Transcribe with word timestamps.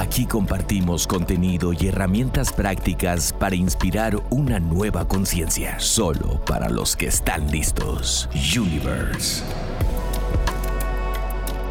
Aquí 0.00 0.24
compartimos 0.24 1.06
contenido 1.06 1.74
y 1.78 1.88
herramientas 1.88 2.54
prácticas 2.54 3.34
para 3.38 3.54
inspirar 3.54 4.16
una 4.30 4.58
nueva 4.58 5.06
conciencia, 5.06 5.78
solo 5.78 6.42
para 6.46 6.70
los 6.70 6.96
que 6.96 7.08
están 7.08 7.50
listos. 7.50 8.26
Universe. 8.58 9.42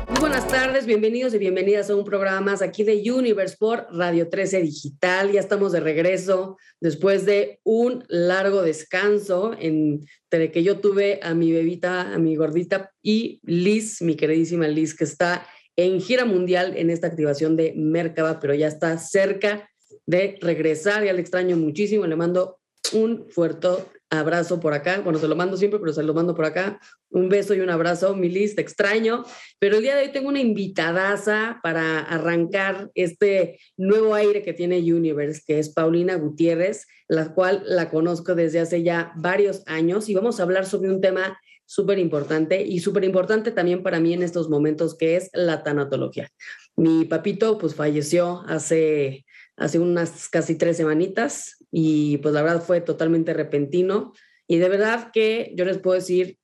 Muy 0.09 0.19
buenas 0.19 0.47
tardes, 0.47 0.85
bienvenidos 0.85 1.33
y 1.33 1.39
bienvenidas 1.39 1.89
a 1.89 1.95
un 1.95 2.05
programa 2.05 2.51
más 2.51 2.61
aquí 2.61 2.83
de 2.83 3.01
Universe 3.11 3.57
por 3.57 3.87
Radio 3.91 4.29
13 4.29 4.61
Digital. 4.61 5.31
Ya 5.31 5.39
estamos 5.39 5.71
de 5.71 5.79
regreso 5.79 6.57
después 6.79 7.25
de 7.25 7.59
un 7.63 8.03
largo 8.09 8.61
descanso 8.61 9.55
entre 9.57 10.51
que 10.51 10.61
yo 10.61 10.77
tuve 10.77 11.19
a 11.23 11.33
mi 11.33 11.51
bebita, 11.51 12.13
a 12.13 12.19
mi 12.19 12.35
gordita 12.35 12.91
y 13.01 13.39
Liz, 13.41 14.03
mi 14.03 14.15
queridísima 14.15 14.67
Liz, 14.67 14.93
que 14.93 15.05
está 15.05 15.47
en 15.79 16.01
gira 16.01 16.25
mundial 16.25 16.73
en 16.75 16.89
esta 16.89 17.07
activación 17.07 17.55
de 17.55 17.73
Mercaba, 17.73 18.41
pero 18.41 18.53
ya 18.53 18.67
está 18.67 18.97
cerca 18.97 19.69
de 20.05 20.37
regresar, 20.41 21.05
ya 21.05 21.13
le 21.13 21.21
extraño 21.21 21.55
muchísimo, 21.55 22.05
le 22.05 22.17
mando 22.17 22.59
un 22.91 23.29
fuerte 23.29 23.69
abrazo 24.09 24.59
por 24.59 24.73
acá, 24.73 24.99
bueno, 24.99 25.19
se 25.19 25.27
lo 25.29 25.37
mando 25.37 25.55
siempre, 25.55 25.79
pero 25.79 25.93
se 25.93 26.03
lo 26.03 26.13
mando 26.13 26.35
por 26.35 26.43
acá, 26.43 26.81
un 27.11 27.29
beso 27.29 27.53
y 27.53 27.61
un 27.61 27.69
abrazo, 27.69 28.13
Milis, 28.13 28.55
te 28.55 28.61
extraño, 28.61 29.23
pero 29.57 29.77
el 29.77 29.83
día 29.83 29.95
de 29.95 30.03
hoy 30.03 30.11
tengo 30.11 30.27
una 30.27 30.41
invitadaza 30.41 31.61
para 31.63 31.99
arrancar 31.99 32.89
este 32.93 33.57
nuevo 33.77 34.15
aire 34.15 34.41
que 34.41 34.51
tiene 34.51 34.79
Universe, 34.79 35.43
que 35.45 35.59
es 35.59 35.69
Paulina 35.69 36.15
Gutiérrez, 36.15 36.87
la 37.07 37.33
cual 37.33 37.63
la 37.65 37.89
conozco 37.89 38.35
desde 38.35 38.59
hace 38.59 38.83
ya 38.83 39.13
varios 39.15 39.63
años 39.65 40.09
y 40.09 40.13
vamos 40.13 40.39
a 40.39 40.43
hablar 40.43 40.65
sobre 40.65 40.89
un 40.89 40.99
tema 40.99 41.39
súper 41.69 41.99
importante 41.99 42.63
y 42.63 42.79
súper 42.79 43.03
importante 43.03 43.51
también 43.51 43.83
para 43.83 43.99
mí 43.99 44.11
en 44.11 44.23
estos 44.23 44.49
momentos, 44.49 44.97
que 44.97 45.15
es 45.15 45.29
la 45.33 45.61
tanatología. 45.61 46.27
Mi 46.75 47.05
papito 47.05 47.59
pues 47.59 47.75
falleció 47.75 48.41
hace, 48.47 49.23
hace 49.55 49.77
unas 49.77 50.29
casi 50.29 50.55
tres 50.55 50.77
semanitas 50.77 51.63
y 51.69 52.17
pues 52.17 52.33
la 52.33 52.41
verdad 52.41 52.63
fue 52.63 52.81
totalmente 52.81 53.35
repentino 53.35 54.13
y 54.47 54.57
de 54.57 54.67
verdad 54.67 55.11
que 55.13 55.53
yo 55.55 55.63
les 55.63 55.77
puedo 55.77 55.93
decir 55.93 56.39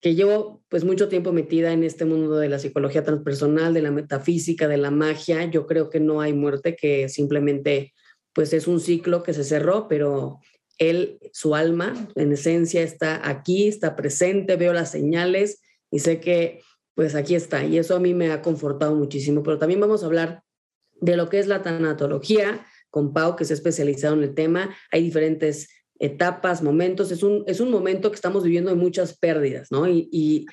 que 0.00 0.14
llevo 0.14 0.62
pues 0.68 0.84
mucho 0.84 1.08
tiempo 1.08 1.32
metida 1.32 1.72
en 1.72 1.82
este 1.82 2.04
mundo 2.04 2.36
de 2.36 2.48
la 2.48 2.60
psicología 2.60 3.02
transpersonal, 3.02 3.74
de 3.74 3.82
la 3.82 3.90
metafísica, 3.90 4.68
de 4.68 4.76
la 4.76 4.92
magia. 4.92 5.44
Yo 5.46 5.66
creo 5.66 5.90
que 5.90 5.98
no 5.98 6.20
hay 6.20 6.34
muerte, 6.34 6.76
que 6.76 7.08
simplemente 7.08 7.94
pues 8.32 8.52
es 8.52 8.68
un 8.68 8.78
ciclo 8.78 9.24
que 9.24 9.34
se 9.34 9.42
cerró, 9.42 9.88
pero 9.88 10.38
él, 10.78 11.18
su 11.32 11.54
alma, 11.54 12.08
en 12.14 12.32
esencia, 12.32 12.82
está 12.82 13.28
aquí, 13.28 13.68
está 13.68 13.96
presente, 13.96 14.56
veo 14.56 14.72
las 14.72 14.90
señales 14.90 15.60
y 15.90 15.98
sé 15.98 16.20
que 16.20 16.62
pues 16.94 17.14
aquí 17.14 17.34
está. 17.34 17.64
Y 17.64 17.78
eso 17.78 17.94
a 17.94 18.00
mí 18.00 18.14
me 18.14 18.32
ha 18.32 18.42
confortado 18.42 18.94
muchísimo. 18.94 19.42
Pero 19.42 19.58
también 19.58 19.80
vamos 19.80 20.02
a 20.02 20.06
hablar 20.06 20.42
de 21.00 21.16
lo 21.16 21.28
que 21.28 21.38
es 21.38 21.46
la 21.46 21.62
tanatología 21.62 22.66
con 22.90 23.12
Pau, 23.12 23.36
que 23.36 23.44
se 23.44 23.52
ha 23.52 23.54
especializado 23.54 24.14
en 24.14 24.24
el 24.24 24.34
tema. 24.34 24.74
Hay 24.90 25.04
diferentes 25.04 25.68
etapas, 26.00 26.62
momentos. 26.62 27.12
Es 27.12 27.22
un, 27.22 27.44
es 27.46 27.60
un 27.60 27.70
momento 27.70 28.10
que 28.10 28.16
estamos 28.16 28.42
viviendo 28.42 28.70
de 28.70 28.76
muchas 28.76 29.16
pérdidas, 29.16 29.70
¿no? 29.70 29.88
y, 29.88 30.08
y 30.10 30.46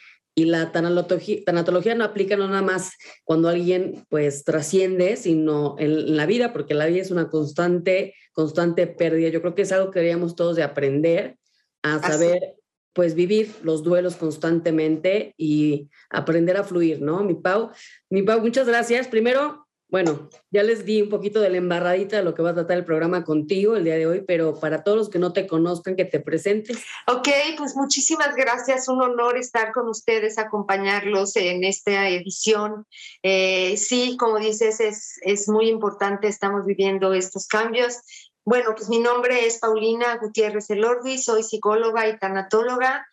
la 0.43 0.73
tanatología, 0.73 1.95
no 1.95 2.03
aplica 2.03 2.35
no 2.35 2.47
nada 2.47 2.61
más 2.61 2.91
cuando 3.23 3.47
alguien 3.47 4.05
pues 4.09 4.43
trasciende, 4.43 5.15
sino 5.15 5.77
en, 5.79 6.17
la 6.17 6.25
vida, 6.25 6.51
porque 6.51 6.73
la 6.73 6.87
vida 6.87 7.01
es 7.01 7.11
una 7.11 7.29
constante, 7.29 8.13
constante 8.33 8.85
pérdida. 8.85 9.29
Yo 9.29 9.39
creo 9.41 9.55
que 9.55 9.61
es 9.61 9.71
algo 9.71 9.91
que 9.91 9.99
deberíamos 9.99 10.35
todos 10.35 10.57
de 10.57 10.63
aprender 10.63 11.37
a 11.83 11.99
saber 11.99 12.55
pues 12.91 13.15
vivir 13.15 13.53
los 13.61 13.83
duelos 13.83 14.15
constantemente 14.15 15.33
y 15.37 15.89
aprender 16.09 16.57
a 16.57 16.63
fluir, 16.63 17.01
¿no? 17.01 17.23
Mi 17.23 17.35
Pau, 17.35 17.71
mi 18.09 18.21
Pau, 18.21 18.41
muchas 18.41 18.67
gracias. 18.67 19.07
Primero, 19.07 19.64
bueno, 19.95 20.29
ya 20.51 20.61
les 20.61 20.83
di 20.83 21.01
un 21.01 21.07
poquito 21.07 21.39
de 21.39 21.49
la 21.49 21.55
embarradita 21.55 22.17
de 22.17 22.23
lo 22.23 22.35
que 22.35 22.41
va 22.41 22.49
a 22.49 22.53
tratar 22.53 22.75
el 22.75 22.83
programa 22.83 23.23
contigo 23.23 23.77
el 23.77 23.85
día 23.85 23.95
de 23.95 24.05
hoy, 24.05 24.25
pero 24.27 24.59
para 24.59 24.83
todos 24.83 24.97
los 24.97 25.09
que 25.09 25.19
no 25.19 25.31
te 25.31 25.47
conozcan, 25.47 25.95
que 25.95 26.03
te 26.03 26.19
presentes. 26.19 26.83
Ok, 27.07 27.29
pues 27.57 27.77
muchísimas 27.77 28.35
gracias. 28.35 28.89
Un 28.89 29.01
honor 29.01 29.37
estar 29.37 29.71
con 29.71 29.87
ustedes, 29.87 30.37
acompañarlos 30.37 31.37
en 31.37 31.63
esta 31.63 32.09
edición. 32.09 32.85
Eh, 33.23 33.77
sí, 33.77 34.17
como 34.19 34.37
dices, 34.37 34.81
es, 34.81 35.17
es 35.21 35.47
muy 35.47 35.69
importante, 35.69 36.27
estamos 36.27 36.65
viviendo 36.65 37.13
estos 37.13 37.47
cambios. 37.47 37.99
Bueno, 38.43 38.73
pues 38.75 38.89
mi 38.89 38.99
nombre 38.99 39.45
es 39.45 39.59
Paulina 39.59 40.17
Gutiérrez 40.21 40.69
Elordi, 40.71 41.19
soy 41.19 41.41
psicóloga 41.41 42.05
y 42.09 42.19
tanatóloga 42.19 43.07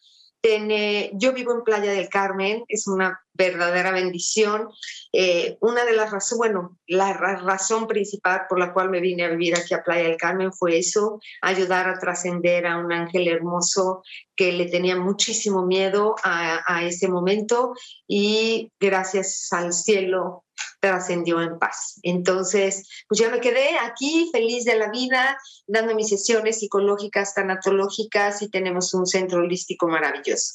yo 1.12 1.32
vivo 1.32 1.52
en 1.52 1.62
Playa 1.62 1.92
del 1.92 2.08
Carmen, 2.08 2.64
es 2.68 2.88
una 2.88 3.20
verdadera 3.32 3.92
bendición. 3.92 4.68
Eh, 5.12 5.56
una 5.60 5.84
de 5.84 5.92
las 5.92 6.10
razones, 6.10 6.38
bueno, 6.38 6.78
la 6.86 7.12
razón 7.12 7.86
principal 7.86 8.42
por 8.48 8.58
la 8.58 8.72
cual 8.72 8.90
me 8.90 9.00
vine 9.00 9.24
a 9.24 9.30
vivir 9.30 9.56
aquí 9.56 9.72
a 9.74 9.84
Playa 9.84 10.08
del 10.08 10.16
Carmen 10.16 10.52
fue 10.52 10.78
eso, 10.78 11.20
ayudar 11.40 11.88
a 11.88 11.98
trascender 11.98 12.66
a 12.66 12.78
un 12.78 12.92
ángel 12.92 13.28
hermoso 13.28 14.02
que 14.34 14.52
le 14.52 14.66
tenía 14.66 14.96
muchísimo 14.96 15.64
miedo 15.64 16.16
a, 16.24 16.60
a 16.66 16.84
ese 16.84 17.08
momento 17.08 17.74
y 18.08 18.72
gracias 18.80 19.48
al 19.52 19.72
cielo 19.72 20.44
trascendió 20.82 21.40
en 21.40 21.58
paz. 21.60 22.00
Entonces, 22.02 22.88
pues 23.08 23.20
ya 23.20 23.30
me 23.30 23.40
quedé 23.40 23.78
aquí 23.78 24.28
feliz 24.32 24.64
de 24.64 24.76
la 24.76 24.90
vida, 24.90 25.38
dando 25.68 25.94
mis 25.94 26.08
sesiones 26.08 26.58
psicológicas, 26.58 27.34
tanatológicas 27.34 28.42
y 28.42 28.50
tenemos 28.50 28.92
un 28.92 29.06
centro 29.06 29.38
holístico 29.38 29.86
maravilloso. 29.86 30.54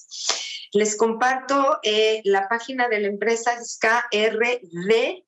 Les 0.73 0.97
comparto 0.97 1.79
eh, 1.81 2.21
la 2.25 2.49
página 2.49 2.89
de 2.89 2.99
la 2.99 3.07
empresa 3.07 3.53
es 3.53 3.79
KRDM 3.79 5.21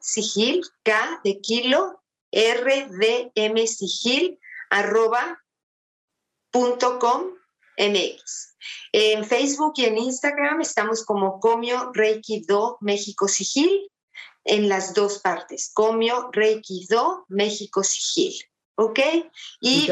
Sigil, 0.00 0.62
K 0.82 1.20
de 1.22 1.40
kilo, 1.42 2.02
RDM 2.32 3.66
Sigil, 3.66 4.40
arroba 4.70 5.44
punto 6.50 6.98
com 6.98 7.26
MX. 7.76 8.56
En 8.92 9.24
Facebook 9.24 9.74
y 9.76 9.84
en 9.84 9.98
Instagram 9.98 10.62
estamos 10.62 11.04
como 11.04 11.40
Comio 11.40 11.92
Reiki 11.92 12.44
Do 12.48 12.78
México 12.80 13.28
Sigil 13.28 13.90
en 14.48 14.68
las 14.68 14.94
dos 14.94 15.20
partes, 15.20 15.70
Comio 15.74 16.30
Reiki 16.32 16.86
Do 16.88 17.24
México 17.28 17.84
Sigil. 17.84 18.34
¿Ok? 18.76 19.00
Y, 19.60 19.88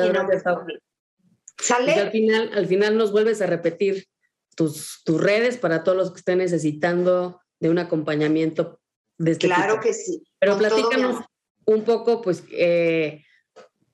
¿Sale? 1.58 1.94
al 1.94 2.10
final, 2.10 2.50
al 2.54 2.66
final 2.66 2.96
nos 2.96 3.12
vuelves 3.12 3.40
a 3.40 3.46
repetir 3.46 4.06
tus, 4.54 5.02
tus 5.04 5.20
redes 5.20 5.56
para 5.56 5.82
todos 5.84 5.98
los 5.98 6.12
que 6.12 6.18
estén 6.18 6.38
necesitando 6.38 7.40
de 7.60 7.70
un 7.70 7.78
acompañamiento 7.78 8.80
de 9.18 9.32
este 9.32 9.46
Claro 9.46 9.80
que 9.80 9.92
sí. 9.92 10.22
Pero 10.38 10.58
platícanos 10.58 11.24
un 11.64 11.84
poco, 11.84 12.22
pues, 12.22 12.44
eh, 12.52 13.24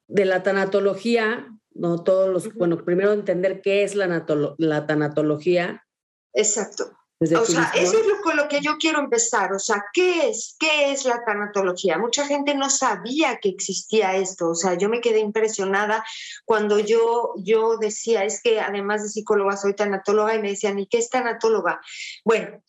de 0.08 0.24
la 0.24 0.42
tanatología, 0.42 1.48
¿no? 1.70 2.02
Todos 2.04 2.28
los, 2.28 2.54
bueno, 2.54 2.84
primero 2.84 3.12
entender 3.12 3.62
qué 3.62 3.84
es 3.84 3.94
la, 3.94 4.26
la 4.58 4.86
tanatología. 4.86 5.86
Exacto. 6.34 6.92
O 7.30 7.44
sea, 7.44 7.72
eso 7.74 7.98
es 7.98 8.06
lo, 8.06 8.20
con 8.20 8.36
lo 8.36 8.48
que 8.48 8.60
yo 8.60 8.76
quiero 8.78 8.98
empezar. 8.98 9.52
O 9.52 9.58
sea, 9.58 9.84
¿qué 9.92 10.28
es? 10.28 10.56
¿Qué 10.58 10.92
es 10.92 11.04
la 11.04 11.24
tanatología? 11.24 11.98
Mucha 11.98 12.26
gente 12.26 12.54
no 12.54 12.68
sabía 12.70 13.38
que 13.40 13.48
existía 13.48 14.16
esto. 14.16 14.50
O 14.50 14.54
sea, 14.54 14.74
yo 14.74 14.88
me 14.88 15.00
quedé 15.00 15.20
impresionada 15.20 16.04
cuando 16.44 16.78
yo, 16.78 17.34
yo 17.36 17.76
decía, 17.76 18.24
es 18.24 18.42
que 18.42 18.60
además 18.60 19.02
de 19.02 19.08
psicóloga 19.10 19.56
soy 19.56 19.74
tanatóloga 19.74 20.34
y 20.34 20.42
me 20.42 20.50
decían, 20.50 20.78
¿y 20.78 20.86
qué 20.86 20.98
es 20.98 21.10
tanatóloga? 21.10 21.80
Bueno, 22.24 22.60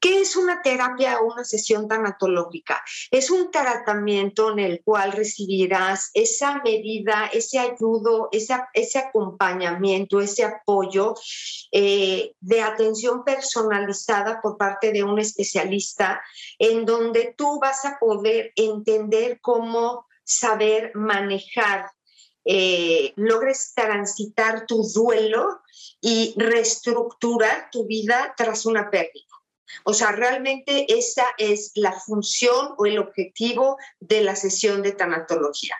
¿Qué 0.00 0.22
es 0.22 0.34
una 0.34 0.62
terapia 0.62 1.20
o 1.20 1.32
una 1.32 1.44
sesión 1.44 1.86
tanatológica? 1.86 2.82
Es 3.10 3.30
un 3.30 3.50
tratamiento 3.50 4.50
en 4.52 4.60
el 4.60 4.82
cual 4.82 5.12
recibirás 5.12 6.10
esa 6.14 6.62
medida, 6.64 7.28
ese 7.32 7.58
ayudo, 7.58 8.30
ese 8.32 8.98
acompañamiento, 8.98 10.20
ese 10.20 10.44
apoyo 10.44 11.14
eh, 11.70 12.32
de 12.40 12.62
atención 12.62 13.24
personalizada 13.24 14.40
por 14.40 14.56
parte 14.56 14.90
de 14.90 15.04
un 15.04 15.18
especialista, 15.18 16.22
en 16.58 16.86
donde 16.86 17.34
tú 17.36 17.60
vas 17.60 17.84
a 17.84 17.98
poder 17.98 18.52
entender 18.56 19.38
cómo 19.42 20.06
saber 20.24 20.92
manejar 20.94 21.90
eh, 22.44 23.12
logres 23.16 23.74
transitar 23.74 24.64
tu 24.66 24.82
duelo 24.82 25.60
y 26.00 26.34
reestructurar 26.38 27.68
tu 27.70 27.86
vida 27.86 28.32
tras 28.34 28.64
una 28.64 28.90
pérdida. 28.90 29.26
O 29.84 29.94
sea, 29.94 30.12
realmente 30.12 30.86
esa 30.88 31.24
es 31.38 31.72
la 31.74 31.92
función 31.92 32.74
o 32.78 32.86
el 32.86 32.98
objetivo 32.98 33.76
de 34.00 34.22
la 34.22 34.36
sesión 34.36 34.82
de 34.82 34.92
tanatología. 34.92 35.76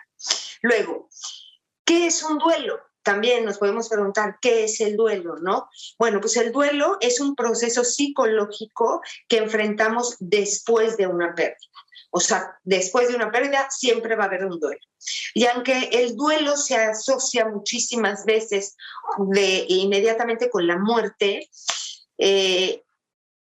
Luego, 0.61 1.09
¿qué 1.85 2.07
es 2.07 2.23
un 2.23 2.37
duelo? 2.37 2.79
También 3.03 3.45
nos 3.45 3.57
podemos 3.57 3.89
preguntar 3.89 4.37
qué 4.41 4.65
es 4.65 4.79
el 4.79 4.95
duelo, 4.95 5.37
¿no? 5.37 5.67
Bueno, 5.97 6.21
pues 6.21 6.37
el 6.37 6.51
duelo 6.51 6.97
es 7.01 7.19
un 7.19 7.35
proceso 7.35 7.83
psicológico 7.83 9.01
que 9.27 9.37
enfrentamos 9.37 10.17
después 10.19 10.97
de 10.97 11.07
una 11.07 11.33
pérdida. 11.33 11.57
O 12.11 12.19
sea, 12.19 12.59
después 12.63 13.07
de 13.07 13.15
una 13.15 13.31
pérdida 13.31 13.67
siempre 13.71 14.15
va 14.15 14.25
a 14.25 14.27
haber 14.27 14.45
un 14.45 14.59
duelo. 14.59 14.81
Y 15.33 15.45
aunque 15.45 15.89
el 15.93 16.15
duelo 16.15 16.57
se 16.57 16.75
asocia 16.75 17.45
muchísimas 17.45 18.25
veces 18.25 18.75
de, 19.17 19.65
inmediatamente 19.67 20.49
con 20.49 20.67
la 20.67 20.77
muerte, 20.77 21.49
eh, 22.17 22.83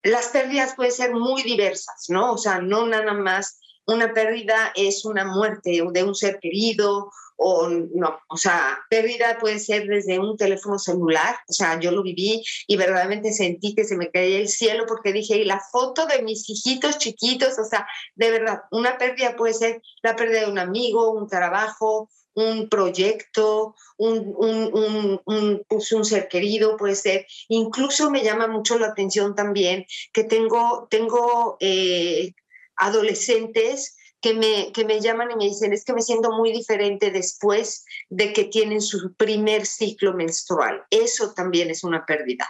las 0.02 0.28
pérdidas 0.28 0.74
pueden 0.74 0.92
ser 0.92 1.12
muy 1.12 1.42
diversas, 1.42 2.06
¿no? 2.08 2.32
O 2.32 2.38
sea, 2.38 2.60
no 2.60 2.86
nada 2.86 3.12
más 3.14 3.58
una 3.86 4.12
pérdida 4.12 4.72
es 4.76 5.04
una 5.04 5.24
muerte 5.24 5.82
de 5.92 6.04
un 6.04 6.14
ser 6.14 6.38
querido 6.40 7.10
o 7.40 7.68
no, 7.68 8.18
o 8.28 8.36
sea, 8.36 8.80
pérdida 8.90 9.38
puede 9.38 9.60
ser 9.60 9.86
desde 9.86 10.18
un 10.18 10.36
teléfono 10.36 10.76
celular, 10.76 11.36
o 11.48 11.52
sea, 11.52 11.78
yo 11.78 11.92
lo 11.92 12.02
viví 12.02 12.42
y 12.66 12.76
verdaderamente 12.76 13.32
sentí 13.32 13.76
que 13.76 13.84
se 13.84 13.96
me 13.96 14.10
caía 14.10 14.38
el 14.38 14.48
cielo 14.48 14.86
porque 14.88 15.12
dije, 15.12 15.36
y 15.36 15.44
la 15.44 15.60
foto 15.60 16.04
de 16.06 16.22
mis 16.22 16.50
hijitos 16.50 16.98
chiquitos, 16.98 17.56
o 17.58 17.64
sea, 17.64 17.86
de 18.16 18.32
verdad, 18.32 18.62
una 18.72 18.98
pérdida 18.98 19.36
puede 19.36 19.54
ser 19.54 19.80
la 20.02 20.16
pérdida 20.16 20.40
de 20.40 20.50
un 20.50 20.58
amigo, 20.58 21.12
un 21.12 21.28
trabajo, 21.28 22.10
un 22.34 22.68
proyecto, 22.68 23.74
un, 23.96 24.34
un, 24.36 25.20
un, 25.24 25.64
pues 25.68 25.92
un, 25.92 26.04
ser 26.04 26.28
querido, 26.28 26.76
puede 26.76 26.94
ser. 26.94 27.26
Incluso 27.48 28.10
me 28.10 28.22
llama 28.22 28.46
mucho 28.46 28.78
la 28.78 28.88
atención 28.88 29.34
también 29.34 29.86
que 30.12 30.24
tengo, 30.24 30.86
tengo 30.90 31.56
eh, 31.60 32.34
adolescentes 32.76 33.96
que 34.20 34.34
me, 34.34 34.72
que 34.72 34.84
me 34.84 35.00
llaman 35.00 35.30
y 35.30 35.36
me 35.36 35.44
dicen, 35.44 35.72
es 35.72 35.84
que 35.84 35.92
me 35.92 36.02
siento 36.02 36.32
muy 36.32 36.52
diferente 36.52 37.10
después 37.10 37.84
de 38.08 38.32
que 38.32 38.44
tienen 38.44 38.80
su 38.80 39.14
primer 39.14 39.66
ciclo 39.66 40.14
menstrual. 40.14 40.82
Eso 40.90 41.32
también 41.34 41.70
es 41.70 41.84
una 41.84 42.04
pérdida 42.04 42.48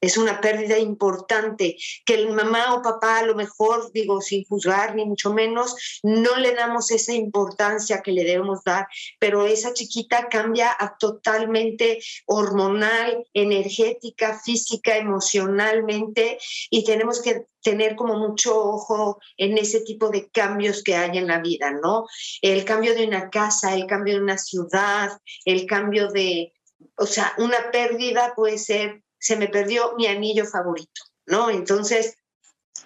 es 0.00 0.16
una 0.16 0.40
pérdida 0.40 0.78
importante 0.78 1.76
que 2.04 2.14
el 2.14 2.30
mamá 2.30 2.74
o 2.74 2.82
papá 2.82 3.18
a 3.18 3.26
lo 3.26 3.34
mejor, 3.34 3.90
digo, 3.92 4.20
sin 4.20 4.44
juzgar 4.44 4.94
ni 4.94 5.04
mucho 5.04 5.32
menos, 5.32 6.00
no 6.02 6.36
le 6.36 6.54
damos 6.54 6.90
esa 6.90 7.12
importancia 7.12 8.02
que 8.02 8.12
le 8.12 8.24
debemos 8.24 8.62
dar, 8.64 8.86
pero 9.18 9.46
esa 9.46 9.72
chiquita 9.72 10.28
cambia 10.28 10.74
a 10.78 10.96
totalmente 10.98 11.98
hormonal, 12.26 13.26
energética, 13.34 14.38
física, 14.38 14.96
emocionalmente 14.96 16.38
y 16.70 16.84
tenemos 16.84 17.20
que 17.20 17.46
tener 17.62 17.96
como 17.96 18.16
mucho 18.16 18.56
ojo 18.56 19.20
en 19.36 19.58
ese 19.58 19.80
tipo 19.80 20.10
de 20.10 20.28
cambios 20.30 20.82
que 20.82 20.94
hay 20.94 21.18
en 21.18 21.26
la 21.26 21.40
vida, 21.40 21.72
¿no? 21.72 22.06
El 22.40 22.64
cambio 22.64 22.94
de 22.94 23.06
una 23.06 23.30
casa, 23.30 23.74
el 23.74 23.86
cambio 23.86 24.14
de 24.14 24.22
una 24.22 24.38
ciudad, 24.38 25.10
el 25.44 25.66
cambio 25.66 26.08
de, 26.08 26.54
o 26.96 27.06
sea, 27.06 27.34
una 27.38 27.70
pérdida 27.70 28.32
puede 28.36 28.58
ser 28.58 29.02
se 29.18 29.36
me 29.36 29.48
perdió 29.48 29.94
mi 29.96 30.06
anillo 30.06 30.46
favorito, 30.46 31.02
¿no? 31.26 31.50
Entonces, 31.50 32.16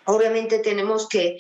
obviamente 0.05 0.59
tenemos 0.59 1.09
que, 1.09 1.39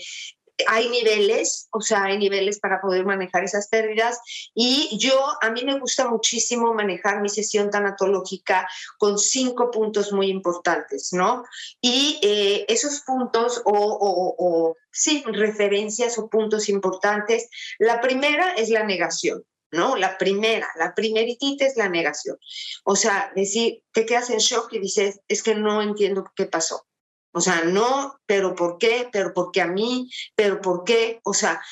hay 0.66 0.88
niveles, 0.88 1.68
o 1.72 1.80
sea, 1.80 2.04
hay 2.04 2.18
niveles 2.18 2.60
para 2.60 2.80
poder 2.80 3.04
manejar 3.04 3.44
esas 3.44 3.68
pérdidas 3.68 4.20
y 4.54 4.96
yo, 4.98 5.18
a 5.40 5.50
mí 5.50 5.64
me 5.64 5.78
gusta 5.78 6.08
muchísimo 6.08 6.74
manejar 6.74 7.20
mi 7.20 7.28
sesión 7.28 7.70
tanatológica 7.70 8.68
con 8.98 9.18
cinco 9.18 9.70
puntos 9.70 10.12
muy 10.12 10.28
importantes, 10.28 11.12
¿no? 11.12 11.44
Y 11.80 12.18
eh, 12.22 12.64
esos 12.68 13.00
puntos 13.00 13.62
o, 13.64 13.72
o, 13.72 14.34
o, 14.38 14.76
sí, 14.90 15.24
referencias 15.26 16.18
o 16.18 16.28
puntos 16.28 16.68
importantes, 16.68 17.48
la 17.78 18.00
primera 18.00 18.52
es 18.52 18.68
la 18.68 18.84
negación. 18.84 19.44
¿No? 19.72 19.96
La 19.96 20.18
primera, 20.18 20.68
la 20.76 20.94
primeritita 20.94 21.66
es 21.66 21.76
la 21.76 21.88
negación. 21.88 22.36
O 22.84 22.94
sea, 22.94 23.32
decir, 23.34 23.82
te 23.92 24.06
quedas 24.06 24.30
en 24.30 24.38
shock 24.38 24.72
y 24.72 24.78
dices, 24.78 25.20
es 25.28 25.42
que 25.42 25.54
no 25.54 25.82
entiendo 25.82 26.30
qué 26.36 26.46
pasó. 26.46 26.86
O 27.32 27.40
sea, 27.40 27.64
no, 27.64 28.20
pero 28.26 28.54
¿por 28.54 28.78
qué? 28.78 29.08
Pero 29.10 29.32
¿por 29.32 29.50
qué 29.50 29.62
a 29.62 29.66
mí? 29.66 30.10
¿Pero 30.36 30.60
por 30.60 30.84
qué? 30.84 31.20
O 31.24 31.32
sea, 31.32 31.62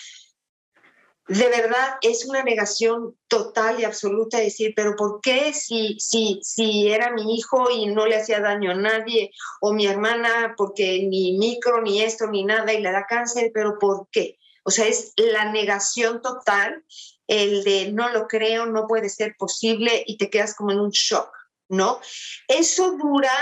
de 1.29 1.49
verdad 1.49 1.99
es 2.01 2.25
una 2.25 2.43
negación 2.43 3.17
total 3.29 3.79
y 3.79 3.85
absoluta 3.85 4.39
decir, 4.39 4.73
pero 4.75 4.97
¿por 4.97 5.21
qué 5.21 5.53
si, 5.53 5.97
si, 6.01 6.41
si 6.43 6.91
era 6.91 7.13
mi 7.13 7.37
hijo 7.37 7.71
y 7.71 7.87
no 7.87 8.07
le 8.07 8.17
hacía 8.17 8.41
daño 8.41 8.73
a 8.73 8.75
nadie? 8.75 9.31
O 9.61 9.73
mi 9.73 9.87
hermana, 9.87 10.55
porque 10.57 11.07
ni 11.09 11.39
micro, 11.39 11.83
ni 11.83 12.03
esto, 12.03 12.27
ni 12.27 12.43
nada, 12.45 12.73
y 12.73 12.81
le 12.81 12.91
da 12.91 13.07
cáncer, 13.07 13.51
pero 13.53 13.79
¿por 13.79 14.09
qué? 14.11 14.39
O 14.65 14.71
sea, 14.71 14.87
es 14.87 15.13
la 15.17 15.53
negación 15.53 16.21
total 16.21 16.85
el 17.31 17.63
de 17.63 17.93
no 17.93 18.09
lo 18.09 18.27
creo, 18.27 18.67
no 18.67 18.89
puede 18.89 19.09
ser 19.09 19.37
posible 19.39 20.03
y 20.05 20.19
te 20.19 20.29
quedas 20.29 20.55
como 20.57 20.73
en 20.73 20.81
un 20.81 20.91
shock, 20.91 21.31
¿no? 21.69 22.01
Eso 22.49 22.97
dura 22.97 23.33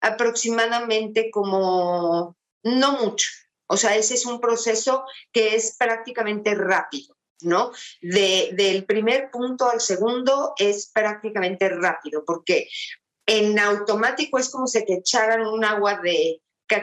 aproximadamente 0.00 1.30
como 1.30 2.36
no 2.62 2.92
mucho. 2.92 3.28
O 3.66 3.76
sea, 3.76 3.96
ese 3.96 4.14
es 4.14 4.24
un 4.24 4.40
proceso 4.40 5.04
que 5.30 5.54
es 5.54 5.76
prácticamente 5.78 6.54
rápido, 6.54 7.18
¿no? 7.42 7.72
De, 8.00 8.50
del 8.54 8.86
primer 8.86 9.30
punto 9.30 9.68
al 9.68 9.82
segundo 9.82 10.54
es 10.56 10.90
prácticamente 10.90 11.68
rápido, 11.68 12.24
porque 12.24 12.68
en 13.26 13.58
automático 13.58 14.38
es 14.38 14.48
como 14.48 14.66
si 14.66 14.82
te 14.86 14.94
echaran 14.94 15.46
un 15.46 15.66
agua 15.66 16.00
de 16.02 16.40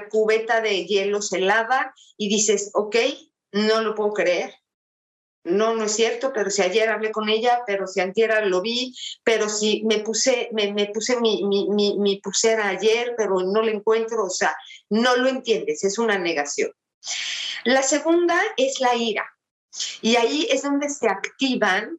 cubeta 0.10 0.62
de 0.62 0.86
hielo 0.86 1.19
helada 1.31 1.94
y 2.18 2.30
dices, 2.30 2.69
ok, 2.75 2.96
no 3.52 3.81
lo 3.81 3.96
puedo 3.96 4.13
creer, 4.13 4.54
no, 5.43 5.73
no 5.75 5.85
es 5.85 5.93
cierto, 5.93 6.31
pero 6.33 6.49
si 6.49 6.61
ayer 6.61 6.89
hablé 6.89 7.11
con 7.11 7.29
ella, 7.29 7.61
pero 7.65 7.88
si 7.88 7.99
antiera 7.99 8.45
lo 8.45 8.61
vi, 8.61 8.95
pero 9.23 9.49
si 9.49 9.83
me 9.85 9.99
puse, 9.99 10.49
me, 10.53 10.88
puse 10.93 11.19
mi, 11.19 11.43
mi, 11.43 11.97
mi, 11.97 12.19
pulsera 12.21 12.69
ayer, 12.69 13.15
pero 13.17 13.39
no 13.39 13.61
lo 13.61 13.69
encuentro, 13.69 14.25
o 14.25 14.29
sea, 14.29 14.55
no 14.89 15.15
lo 15.17 15.29
entiendes, 15.29 15.83
es 15.83 15.97
una 15.97 16.19
negación. 16.19 16.71
La 17.63 17.81
segunda 17.81 18.39
es 18.57 18.79
la 18.79 18.95
ira. 18.95 19.25
Y 20.01 20.15
ahí 20.17 20.48
es 20.51 20.63
donde 20.63 20.89
se 20.89 21.07
activan 21.07 21.98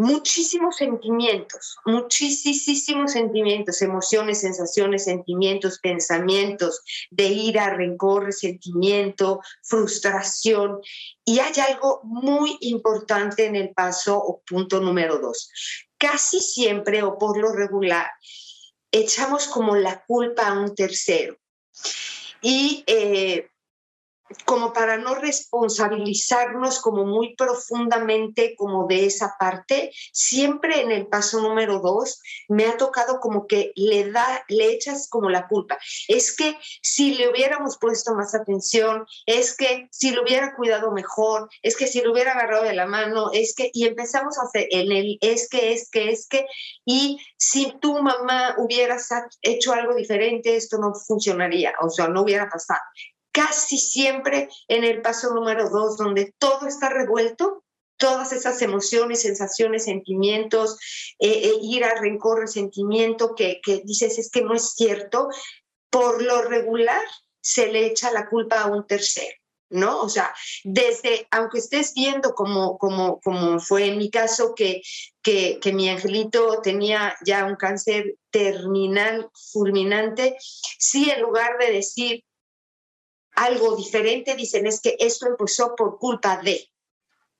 muchísimos 0.00 0.76
sentimientos, 0.76 1.76
muchísimos 1.84 3.12
sentimientos, 3.12 3.82
emociones, 3.82 4.40
sensaciones, 4.40 5.04
sentimientos, 5.04 5.78
pensamientos 5.78 6.80
de 7.10 7.26
ira, 7.26 7.74
rencor, 7.74 8.24
resentimiento, 8.24 9.40
frustración. 9.62 10.80
Y 11.22 11.38
hay 11.40 11.52
algo 11.68 12.00
muy 12.02 12.56
importante 12.60 13.44
en 13.44 13.56
el 13.56 13.74
paso 13.74 14.16
o 14.16 14.40
punto 14.40 14.80
número 14.80 15.18
dos. 15.18 15.50
Casi 15.98 16.40
siempre 16.40 17.02
o 17.02 17.18
por 17.18 17.36
lo 17.36 17.52
regular 17.52 18.10
echamos 18.90 19.48
como 19.48 19.76
la 19.76 20.02
culpa 20.06 20.48
a 20.48 20.58
un 20.58 20.74
tercero. 20.74 21.36
Y 22.40 22.84
eh, 22.86 23.49
como 24.44 24.72
para 24.72 24.96
no 24.96 25.14
responsabilizarnos 25.14 26.80
como 26.80 27.04
muy 27.04 27.34
profundamente 27.34 28.54
como 28.56 28.86
de 28.86 29.06
esa 29.06 29.36
parte, 29.38 29.92
siempre 30.12 30.82
en 30.82 30.92
el 30.92 31.06
paso 31.06 31.40
número 31.40 31.80
dos 31.80 32.20
me 32.48 32.66
ha 32.66 32.76
tocado 32.76 33.20
como 33.20 33.46
que 33.46 33.72
le 33.74 34.10
da, 34.10 34.44
le 34.48 34.72
echas 34.72 35.08
como 35.08 35.30
la 35.30 35.48
culpa. 35.48 35.78
Es 36.08 36.34
que 36.34 36.56
si 36.82 37.14
le 37.14 37.28
hubiéramos 37.28 37.78
puesto 37.78 38.14
más 38.14 38.34
atención, 38.34 39.06
es 39.26 39.56
que 39.56 39.88
si 39.90 40.12
lo 40.12 40.22
hubiera 40.22 40.54
cuidado 40.54 40.90
mejor, 40.92 41.48
es 41.62 41.76
que 41.76 41.86
si 41.86 42.00
lo 42.00 42.12
hubiera 42.12 42.32
agarrado 42.32 42.64
de 42.64 42.74
la 42.74 42.86
mano, 42.86 43.30
es 43.32 43.54
que, 43.54 43.70
y 43.72 43.86
empezamos 43.86 44.38
a 44.38 44.42
hacer 44.42 44.68
en 44.70 44.92
el 44.92 45.18
es 45.20 45.48
que, 45.48 45.72
es 45.72 45.90
que, 45.90 46.10
es 46.10 46.26
que, 46.28 46.46
y 46.84 47.18
si 47.36 47.72
tu 47.80 48.00
mamá 48.00 48.54
hubieras 48.58 49.08
hecho 49.42 49.72
algo 49.72 49.94
diferente, 49.94 50.56
esto 50.56 50.78
no 50.78 50.94
funcionaría, 50.94 51.72
o 51.80 51.90
sea, 51.90 52.08
no 52.08 52.22
hubiera 52.22 52.48
pasado 52.48 52.80
casi 53.32 53.78
siempre 53.78 54.48
en 54.68 54.84
el 54.84 55.02
paso 55.02 55.34
número 55.34 55.68
dos, 55.70 55.96
donde 55.96 56.34
todo 56.38 56.66
está 56.66 56.88
revuelto, 56.88 57.64
todas 57.96 58.32
esas 58.32 58.62
emociones, 58.62 59.22
sensaciones, 59.22 59.84
sentimientos, 59.84 60.78
eh, 61.18 61.42
eh, 61.44 61.58
ira, 61.62 61.94
rencor, 62.00 62.40
resentimiento, 62.40 63.34
que, 63.34 63.60
que 63.62 63.82
dices 63.84 64.18
es 64.18 64.30
que 64.30 64.42
no 64.42 64.54
es 64.54 64.72
cierto, 64.74 65.28
por 65.90 66.22
lo 66.22 66.42
regular 66.42 67.02
se 67.42 67.70
le 67.70 67.86
echa 67.86 68.10
la 68.10 68.28
culpa 68.28 68.60
a 68.60 68.66
un 68.66 68.86
tercero. 68.86 69.34
¿no? 69.70 70.00
O 70.00 70.08
sea, 70.08 70.34
desde, 70.64 71.28
aunque 71.30 71.58
estés 71.58 71.94
viendo 71.94 72.34
como, 72.34 72.76
como, 72.76 73.20
como 73.20 73.60
fue 73.60 73.86
en 73.86 73.98
mi 73.98 74.10
caso, 74.10 74.54
que, 74.54 74.82
que, 75.22 75.58
que, 75.60 75.72
mi 75.72 75.88
angelito 75.88 76.60
tenía 76.60 77.14
ya 77.24 77.44
un 77.44 77.54
cáncer 77.54 78.16
terminal 78.30 79.30
fulminante, 79.52 80.36
sí, 80.40 81.08
en 81.10 81.22
lugar 81.22 81.56
de 81.58 81.72
decir 81.72 82.24
algo 83.40 83.74
diferente, 83.74 84.34
dicen 84.34 84.66
es 84.66 84.80
que 84.80 84.96
esto 84.98 85.26
empezó 85.26 85.74
por 85.74 85.98
culpa 85.98 86.40
de, 86.42 86.68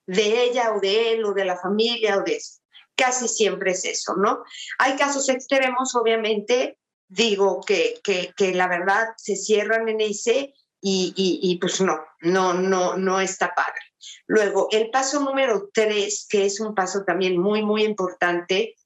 de 0.06 0.44
ella 0.44 0.74
o 0.74 0.80
de 0.80 1.12
él 1.12 1.24
o 1.24 1.34
de 1.34 1.44
la 1.44 1.58
familia 1.58 2.16
o 2.16 2.22
de 2.22 2.36
eso. 2.36 2.60
Casi 2.96 3.28
siempre 3.28 3.72
es 3.72 3.84
eso, 3.84 4.14
¿no? 4.16 4.42
Hay 4.78 4.96
casos 4.96 5.28
extremos, 5.28 5.94
obviamente, 5.94 6.78
digo 7.06 7.60
que, 7.60 8.00
que, 8.02 8.54
la 8.54 8.68
verdad 8.68 9.08
se 9.16 9.36
cierran 9.36 9.88
en 9.88 10.00
ese 10.00 10.54
y, 10.80 11.12
y, 11.16 11.58
pues 11.58 11.82
no, 11.82 11.98
no, 12.22 12.54
no, 12.54 12.96
no 12.96 13.20
está 13.20 13.54
padre. 13.54 13.80
Luego, 14.26 14.68
el 14.70 14.88
paso 14.90 15.20
número 15.20 15.68
tres, 15.72 16.26
que 16.30 16.46
es 16.46 16.60
un 16.60 16.74
paso 16.74 17.04
también 17.04 17.38
muy, 17.38 17.62
muy 17.62 17.84
importante, 17.84 18.76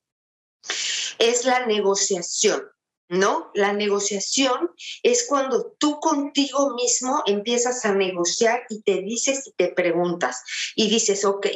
es 1.18 1.44
la 1.44 1.66
negociación. 1.66 2.73
¿No? 3.08 3.50
La 3.54 3.72
negociación 3.72 4.70
es 5.02 5.26
cuando 5.28 5.74
tú 5.78 6.00
contigo 6.00 6.74
mismo 6.74 7.22
empiezas 7.26 7.84
a 7.84 7.94
negociar 7.94 8.62
y 8.70 8.82
te 8.82 9.02
dices 9.02 9.46
y 9.46 9.52
te 9.52 9.68
preguntas 9.68 10.42
y 10.74 10.88
dices, 10.88 11.24
ok, 11.24 11.48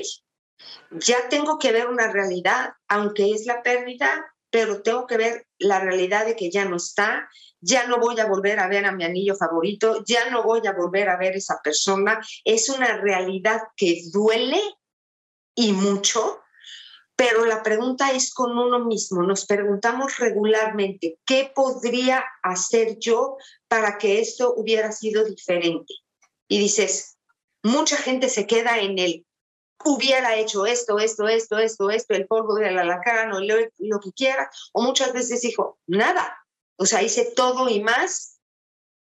ya 0.91 1.29
tengo 1.29 1.59
que 1.59 1.73
ver 1.73 1.89
una 1.89 2.13
realidad, 2.13 2.75
aunque 2.89 3.33
es 3.33 3.47
la 3.47 3.63
pérdida, 3.63 4.27
pero 4.51 4.83
tengo 4.83 5.07
que 5.07 5.17
ver 5.17 5.47
la 5.59 5.81
realidad 5.81 6.27
de 6.27 6.37
que 6.37 6.51
ya 6.51 6.65
no 6.65 6.77
está, 6.77 7.29
ya 7.61 7.87
no 7.87 7.99
voy 7.99 8.19
a 8.21 8.27
volver 8.27 8.61
a 8.61 8.69
ver 8.69 8.87
a 8.87 8.93
mi 8.93 9.05
anillo 9.05 9.35
favorito, 9.35 10.03
ya 10.07 10.31
no 10.31 10.43
voy 10.43 10.67
a 10.67 10.73
volver 10.73 11.09
a 11.09 11.19
ver 11.19 11.35
a 11.35 11.39
esa 11.39 11.61
persona. 11.63 12.21
Es 12.45 12.69
una 12.69 12.99
realidad 12.99 13.61
que 13.77 14.03
duele 14.13 14.61
y 15.55 15.73
mucho, 15.73 16.41
pero 17.19 17.47
la 17.47 17.65
pregunta 17.65 18.13
es 18.13 18.33
con 18.33 18.57
uno 18.57 18.85
mismo. 18.85 19.25
Nos 19.25 19.45
preguntamos 19.45 20.19
regularmente, 20.19 21.19
¿qué 21.27 21.51
podría 21.53 22.25
hacer 22.45 22.97
yo 23.01 23.39
para 23.67 23.99
que 23.99 24.21
esto 24.21 24.55
hubiera 24.57 24.93
sido 24.93 25.25
diferente? 25.25 25.95
Y 26.47 26.61
dices, 26.61 27.17
mucha 27.65 27.97
gente 27.97 28.29
se 28.29 28.47
queda 28.47 28.79
en 28.79 29.01
el, 29.01 29.27
hubiera 29.85 30.37
hecho 30.37 30.65
esto, 30.65 31.01
esto, 31.01 31.27
esto, 31.27 31.59
esto, 31.59 31.91
esto, 31.91 32.15
el 32.15 32.29
polvo 32.29 32.55
del 32.55 32.79
alacrán 32.79 33.33
o 33.33 33.41
lo, 33.41 33.57
lo 33.79 33.99
que 33.99 34.13
quiera, 34.13 34.49
o 34.73 34.83
muchas 34.83 35.13
veces 35.13 35.41
dijo, 35.41 35.77
nada, 35.89 36.39
o 36.77 36.87
sea, 36.87 37.03
hice 37.03 37.33
todo 37.35 37.69
y 37.69 37.81
más 37.81 38.39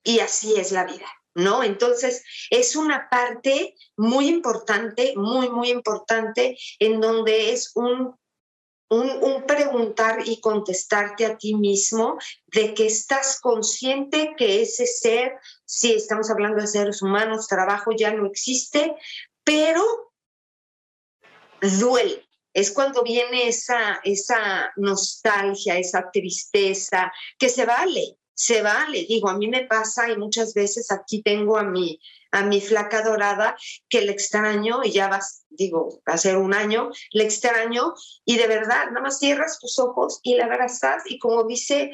y 0.03 0.19
así 0.19 0.57
es 0.57 0.73
la 0.73 0.83
vida, 0.83 1.07
¿no? 1.35 1.63
Entonces, 1.63 2.25
es 2.51 2.77
una 2.77 3.09
parte 3.09 3.75
muy 3.97 4.29
importante, 4.29 5.15
muy, 5.17 5.49
muy 5.49 5.71
importante, 5.71 6.59
en 6.79 7.01
donde 7.01 7.53
es 7.53 7.73
un, 7.75 8.17
un, 8.91 9.45
preguntar 9.47 10.23
y 10.27 10.41
contestarte 10.41 11.25
a 11.25 11.39
ti 11.39 11.55
mismo 11.55 12.19
de 12.47 12.75
que 12.75 12.87
estás 12.87 13.41
consciente 13.41 14.35
que 14.37 14.63
ese 14.63 14.87
ser, 14.87 15.35
si 15.65 15.93
estamos 15.93 16.31
hablando 16.31 16.61
de 16.61 16.67
seres 16.67 17.01
humanos, 17.01 17.47
trabajo 17.47 17.93
ya 17.97 18.13
no 18.13 18.27
existe, 18.27 18.95
pero 19.45 20.13
duele, 21.61 22.29
es 22.53 22.73
cuando 22.73 23.03
viene 23.03 23.49
esa, 23.49 24.01
esa 24.03 24.73
nostalgia, 24.77 25.79
esa 25.79 26.11
tristeza, 26.11 27.13
que 27.39 27.49
se 27.49 27.65
vale, 27.65 28.19
se 28.41 28.63
vale. 28.63 29.05
Digo, 29.07 29.29
a 29.29 29.37
mí 29.37 29.49
me 29.49 29.67
pasa 29.67 30.09
y 30.09 30.17
muchas 30.17 30.55
veces 30.55 30.91
aquí 30.91 31.21
tengo 31.23 31.59
a 31.59 31.63
mi, 31.63 32.01
a 32.33 32.43
mi 32.43 32.63
flaca 32.63 33.03
dorada 33.03 33.55
que 33.87 34.01
le 34.01 34.13
extraño 34.13 34.83
y 34.83 34.93
ya 34.93 35.09
vas, 35.09 35.45
digo, 35.51 36.01
va 36.09 36.15
a 36.15 36.19
ser 36.19 36.39
un 36.39 36.55
año, 36.55 36.91
le 37.13 37.25
extraño 37.25 37.93
y 38.25 38.39
de 38.39 38.47
verdad, 38.47 38.87
nada 38.87 39.03
más 39.03 39.19
cierras 39.19 39.59
tus 39.61 39.79
ojos 39.79 40.21
y 40.23 40.37
la 40.37 40.47
abrazas 40.47 41.03
y 41.05 41.19
como 41.19 41.45
dice, 41.45 41.93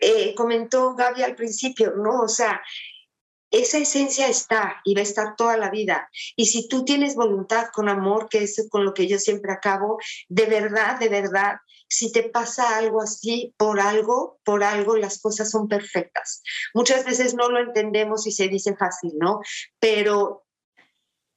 eh, 0.00 0.34
comentó 0.34 0.96
Gaby 0.96 1.22
al 1.22 1.36
principio, 1.36 1.92
¿no? 1.96 2.22
O 2.22 2.28
sea, 2.28 2.60
esa 3.54 3.78
esencia 3.78 4.28
está 4.28 4.80
y 4.84 4.94
va 4.94 5.00
a 5.00 5.04
estar 5.04 5.36
toda 5.36 5.56
la 5.56 5.70
vida. 5.70 6.08
Y 6.36 6.46
si 6.46 6.68
tú 6.68 6.84
tienes 6.84 7.14
voluntad 7.14 7.68
con 7.72 7.88
amor, 7.88 8.28
que 8.28 8.42
es 8.42 8.66
con 8.68 8.84
lo 8.84 8.94
que 8.94 9.06
yo 9.06 9.18
siempre 9.18 9.52
acabo, 9.52 9.98
de 10.28 10.46
verdad, 10.46 10.98
de 10.98 11.08
verdad, 11.08 11.56
si 11.88 12.10
te 12.10 12.24
pasa 12.24 12.76
algo 12.76 13.00
así, 13.00 13.54
por 13.56 13.78
algo, 13.78 14.40
por 14.44 14.64
algo, 14.64 14.96
las 14.96 15.20
cosas 15.20 15.50
son 15.50 15.68
perfectas. 15.68 16.42
Muchas 16.74 17.04
veces 17.04 17.34
no 17.34 17.48
lo 17.48 17.60
entendemos 17.60 18.26
y 18.26 18.32
se 18.32 18.48
dice 18.48 18.74
fácil, 18.74 19.12
¿no? 19.20 19.40
Pero 19.78 20.44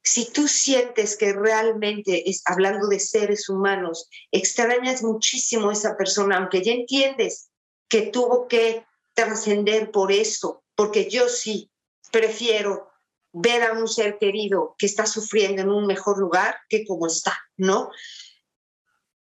si 0.04 0.32
tú 0.32 0.48
sientes 0.48 1.18
que 1.18 1.34
realmente, 1.34 2.30
es, 2.30 2.42
hablando 2.46 2.88
de 2.88 3.00
seres 3.00 3.50
humanos, 3.50 4.10
extrañas 4.32 5.04
muchísimo 5.04 5.70
a 5.70 5.74
esa 5.74 5.98
persona, 5.98 6.38
aunque 6.38 6.64
ya 6.64 6.72
entiendes 6.72 7.50
que 7.90 8.04
tuvo 8.04 8.48
que 8.48 8.86
trascender 9.14 9.92
por 9.92 10.12
eso, 10.12 10.64
porque 10.76 11.10
yo 11.10 11.28
sí, 11.30 11.70
prefiero 12.12 12.90
ver 13.34 13.64
a 13.64 13.74
un 13.74 13.88
ser 13.88 14.18
querido 14.18 14.76
que 14.78 14.86
está 14.86 15.06
sufriendo 15.06 15.62
en 15.62 15.70
un 15.70 15.86
mejor 15.86 16.18
lugar 16.18 16.56
que 16.70 16.86
como 16.86 17.08
está, 17.08 17.38
¿no? 17.56 17.90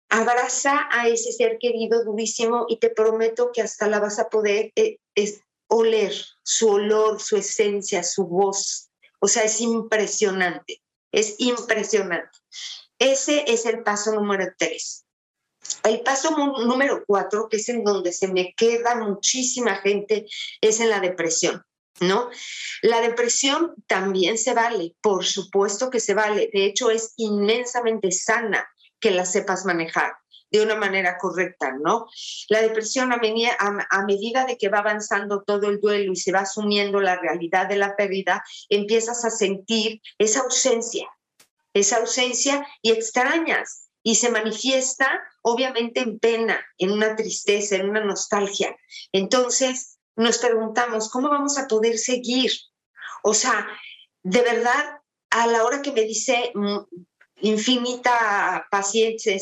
Abraza 0.08 0.88
a 0.90 1.08
ese 1.08 1.32
ser 1.32 1.58
querido 1.60 2.04
durísimo 2.04 2.66
y 2.68 2.78
te 2.78 2.90
prometo 2.90 3.50
que 3.52 3.62
hasta 3.62 3.86
la 3.86 4.00
vas 4.00 4.18
a 4.18 4.28
poder 4.28 4.72
eh, 4.74 4.98
oler 5.68 6.12
su 6.42 6.68
olor, 6.68 7.20
su 7.20 7.36
esencia, 7.36 8.02
su 8.02 8.26
voz. 8.26 8.90
O 9.20 9.28
sea, 9.28 9.44
es 9.44 9.60
impresionante, 9.60 10.82
es 11.12 11.36
impresionante. 11.38 12.38
Ese 12.98 13.44
es 13.46 13.66
el 13.66 13.82
paso 13.82 14.12
número 14.12 14.46
tres. 14.58 15.04
El 15.84 16.00
paso 16.00 16.30
número 16.30 17.04
cuatro, 17.06 17.48
que 17.48 17.58
es 17.58 17.68
en 17.68 17.84
donde 17.84 18.12
se 18.12 18.28
me 18.28 18.54
queda 18.54 18.96
muchísima 18.96 19.76
gente, 19.76 20.26
es 20.60 20.80
en 20.80 20.90
la 20.90 21.00
depresión. 21.00 21.64
¿No? 22.00 22.30
La 22.82 23.00
depresión 23.00 23.74
también 23.86 24.38
se 24.38 24.54
vale, 24.54 24.94
por 25.00 25.26
supuesto 25.26 25.90
que 25.90 26.00
se 26.00 26.14
vale. 26.14 26.50
De 26.52 26.64
hecho, 26.64 26.90
es 26.90 27.14
inmensamente 27.16 28.12
sana 28.12 28.68
que 29.00 29.10
la 29.10 29.24
sepas 29.24 29.64
manejar 29.64 30.12
de 30.50 30.62
una 30.62 30.74
manera 30.74 31.16
correcta, 31.18 31.72
¿no? 31.80 32.06
La 32.48 32.60
depresión 32.60 33.12
a, 33.12 33.20
a, 33.90 34.04
medida 34.04 34.44
de 34.46 34.58
que 34.58 34.68
va 34.68 34.78
avanzando 34.78 35.42
todo 35.42 35.68
el 35.68 35.80
duelo 35.80 36.12
y 36.12 36.16
se 36.16 36.32
va 36.32 36.40
asumiendo 36.40 37.00
la 37.00 37.16
realidad 37.16 37.68
de 37.68 37.76
la 37.76 37.94
pérdida, 37.96 38.42
empiezas 38.68 39.24
a 39.24 39.30
sentir 39.30 40.02
esa 40.18 40.40
ausencia, 40.40 41.08
esa 41.72 41.98
ausencia 41.98 42.66
y 42.82 42.90
extrañas 42.90 43.90
y 44.02 44.16
se 44.16 44.30
manifiesta 44.30 45.20
obviamente 45.42 46.00
en 46.00 46.18
pena, 46.18 46.60
en 46.78 46.90
una 46.90 47.16
tristeza, 47.16 47.76
en 47.76 47.88
una 47.88 48.04
nostalgia. 48.04 48.76
Entonces, 49.12 49.99
nos 50.20 50.38
preguntamos, 50.38 51.08
¿cómo 51.08 51.30
vamos 51.30 51.58
a 51.58 51.66
poder 51.66 51.96
seguir? 51.98 52.52
O 53.22 53.32
sea, 53.32 53.66
de 54.22 54.42
verdad, 54.42 55.00
a 55.30 55.46
la 55.46 55.64
hora 55.64 55.80
que 55.80 55.92
me 55.92 56.02
dice 56.02 56.52
mm, 56.54 56.78
infinita 57.36 58.66
paciencia, 58.70 59.34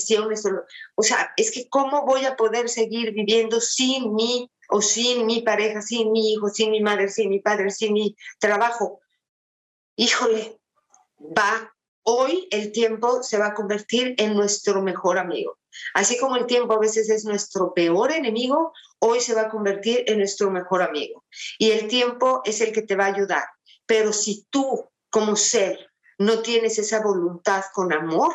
o 0.94 1.02
sea, 1.02 1.32
es 1.36 1.50
que 1.50 1.68
¿cómo 1.68 2.06
voy 2.06 2.24
a 2.24 2.36
poder 2.36 2.68
seguir 2.68 3.12
viviendo 3.12 3.60
sin 3.60 4.14
mí 4.14 4.50
o 4.68 4.80
sin 4.80 5.26
mi 5.26 5.42
pareja, 5.42 5.82
sin 5.82 6.12
mi 6.12 6.32
hijo, 6.32 6.48
sin 6.48 6.70
mi 6.70 6.80
madre, 6.80 7.08
sin 7.08 7.30
mi 7.30 7.40
padre, 7.40 7.70
sin 7.70 7.92
mi 7.92 8.16
trabajo? 8.38 9.00
Híjole, 9.96 10.60
va, 11.18 11.74
hoy 12.04 12.46
el 12.52 12.70
tiempo 12.70 13.24
se 13.24 13.38
va 13.38 13.48
a 13.48 13.54
convertir 13.54 14.14
en 14.18 14.36
nuestro 14.36 14.80
mejor 14.80 15.18
amigo. 15.18 15.58
Así 15.94 16.18
como 16.18 16.36
el 16.36 16.46
tiempo 16.46 16.74
a 16.74 16.78
veces 16.78 17.10
es 17.10 17.24
nuestro 17.24 17.74
peor 17.74 18.12
enemigo, 18.12 18.72
hoy 19.00 19.20
se 19.20 19.34
va 19.34 19.42
a 19.42 19.48
convertir 19.48 20.04
en 20.06 20.18
nuestro 20.18 20.50
mejor 20.50 20.82
amigo. 20.82 21.24
Y 21.58 21.70
el 21.70 21.88
tiempo 21.88 22.42
es 22.44 22.60
el 22.60 22.72
que 22.72 22.82
te 22.82 22.96
va 22.96 23.06
a 23.06 23.14
ayudar. 23.14 23.44
Pero 23.86 24.12
si 24.12 24.46
tú 24.50 24.90
como 25.10 25.36
ser 25.36 25.90
no 26.18 26.42
tienes 26.42 26.78
esa 26.78 27.00
voluntad 27.00 27.64
con 27.72 27.92
amor, 27.92 28.34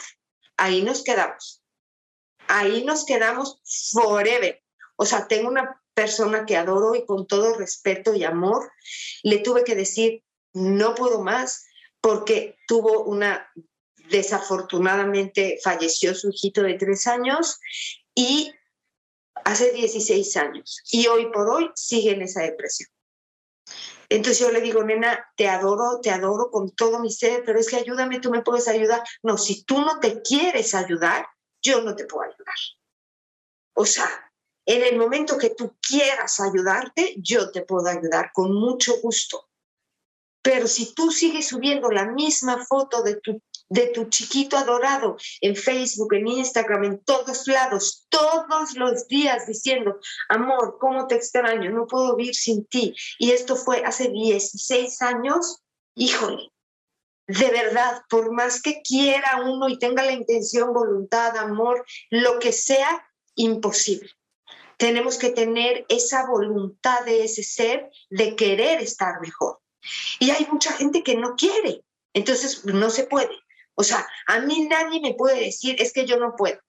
ahí 0.57 0.81
nos 0.81 1.03
quedamos. 1.03 1.61
Ahí 2.47 2.83
nos 2.85 3.05
quedamos 3.05 3.59
forever. 3.91 4.61
O 4.95 5.05
sea, 5.05 5.27
tengo 5.27 5.49
una 5.49 5.81
persona 5.93 6.45
que 6.45 6.57
adoro 6.57 6.95
y 6.95 7.05
con 7.05 7.27
todo 7.27 7.53
respeto 7.55 8.15
y 8.15 8.23
amor, 8.23 8.71
le 9.21 9.39
tuve 9.39 9.63
que 9.63 9.75
decir, 9.75 10.23
no 10.53 10.95
puedo 10.95 11.21
más 11.21 11.65
porque 12.01 12.57
tuvo 12.67 13.03
una 13.03 13.49
desafortunadamente 14.09 15.59
falleció 15.63 16.13
su 16.13 16.29
hijito 16.29 16.61
de 16.63 16.73
tres 16.75 17.07
años 17.07 17.59
y 18.13 18.51
hace 19.45 19.71
16 19.71 20.37
años 20.37 20.81
y 20.91 21.07
hoy 21.07 21.31
por 21.31 21.49
hoy 21.49 21.69
sigue 21.75 22.11
en 22.11 22.21
esa 22.21 22.41
depresión. 22.41 22.89
Entonces 24.09 24.39
yo 24.39 24.51
le 24.51 24.61
digo, 24.61 24.83
nena, 24.83 25.25
te 25.35 25.47
adoro, 25.47 25.99
te 26.01 26.11
adoro 26.11 26.51
con 26.51 26.69
todo 26.71 26.99
mi 26.99 27.11
ser, 27.11 27.43
pero 27.45 27.59
es 27.59 27.67
que 27.67 27.77
ayúdame, 27.77 28.19
tú 28.19 28.29
me 28.29 28.43
puedes 28.43 28.67
ayudar. 28.67 29.01
No, 29.23 29.37
si 29.37 29.63
tú 29.63 29.79
no 29.79 29.99
te 29.99 30.21
quieres 30.21 30.75
ayudar, 30.75 31.25
yo 31.63 31.81
no 31.81 31.95
te 31.95 32.05
puedo 32.05 32.29
ayudar. 32.29 32.55
O 33.75 33.85
sea, 33.85 34.07
en 34.65 34.83
el 34.83 34.97
momento 34.97 35.37
que 35.37 35.49
tú 35.51 35.75
quieras 35.81 36.39
ayudarte, 36.39 37.15
yo 37.17 37.51
te 37.51 37.63
puedo 37.63 37.87
ayudar 37.87 38.31
con 38.33 38.53
mucho 38.53 38.93
gusto. 39.01 39.49
Pero 40.43 40.67
si 40.67 40.93
tú 40.93 41.09
sigues 41.09 41.47
subiendo 41.47 41.89
la 41.89 42.05
misma 42.05 42.63
foto 42.65 43.01
de 43.01 43.15
tu, 43.15 43.41
de 43.69 43.87
tu 43.87 44.09
chiquito 44.09 44.57
adorado 44.57 45.15
en 45.39 45.55
Facebook, 45.55 46.13
en 46.13 46.27
Instagram, 46.27 46.83
en 46.83 47.03
todos 47.03 47.47
lados, 47.47 48.05
todos 48.09 48.75
los 48.75 49.07
días 49.07 49.47
diciendo, 49.47 49.99
amor, 50.27 50.77
¿cómo 50.79 51.07
te 51.07 51.15
extraño? 51.15 51.71
No 51.71 51.87
puedo 51.87 52.17
vivir 52.17 52.35
sin 52.35 52.65
ti. 52.65 52.93
Y 53.17 53.31
esto 53.31 53.55
fue 53.55 53.83
hace 53.85 54.09
16 54.09 55.01
años, 55.01 55.61
híjole, 55.95 56.51
de 57.27 57.49
verdad, 57.49 58.01
por 58.09 58.33
más 58.33 58.61
que 58.61 58.81
quiera 58.81 59.41
uno 59.45 59.69
y 59.69 59.79
tenga 59.79 60.03
la 60.03 60.11
intención, 60.11 60.73
voluntad, 60.73 61.37
amor, 61.37 61.85
lo 62.09 62.37
que 62.39 62.51
sea, 62.51 63.07
imposible. 63.35 64.09
Tenemos 64.77 65.17
que 65.17 65.29
tener 65.29 65.85
esa 65.87 66.27
voluntad 66.27 67.05
de 67.05 67.23
ese 67.23 67.43
ser 67.43 67.89
de 68.09 68.35
querer 68.35 68.81
estar 68.81 69.21
mejor. 69.21 69.62
Y 70.19 70.31
hay 70.31 70.45
mucha 70.51 70.73
gente 70.73 71.03
que 71.03 71.15
no 71.15 71.35
quiere, 71.35 71.83
entonces 72.13 72.65
no 72.65 72.89
se 72.89 73.05
puede. 73.05 73.37
O 73.75 73.83
sea, 73.83 74.07
a 74.27 74.39
mí 74.39 74.67
nadie 74.67 75.01
me 75.01 75.13
puede 75.13 75.39
decir, 75.45 75.75
es 75.81 75.93
que 75.93 76.05
yo 76.05 76.17
no 76.17 76.35
puedo. 76.35 76.59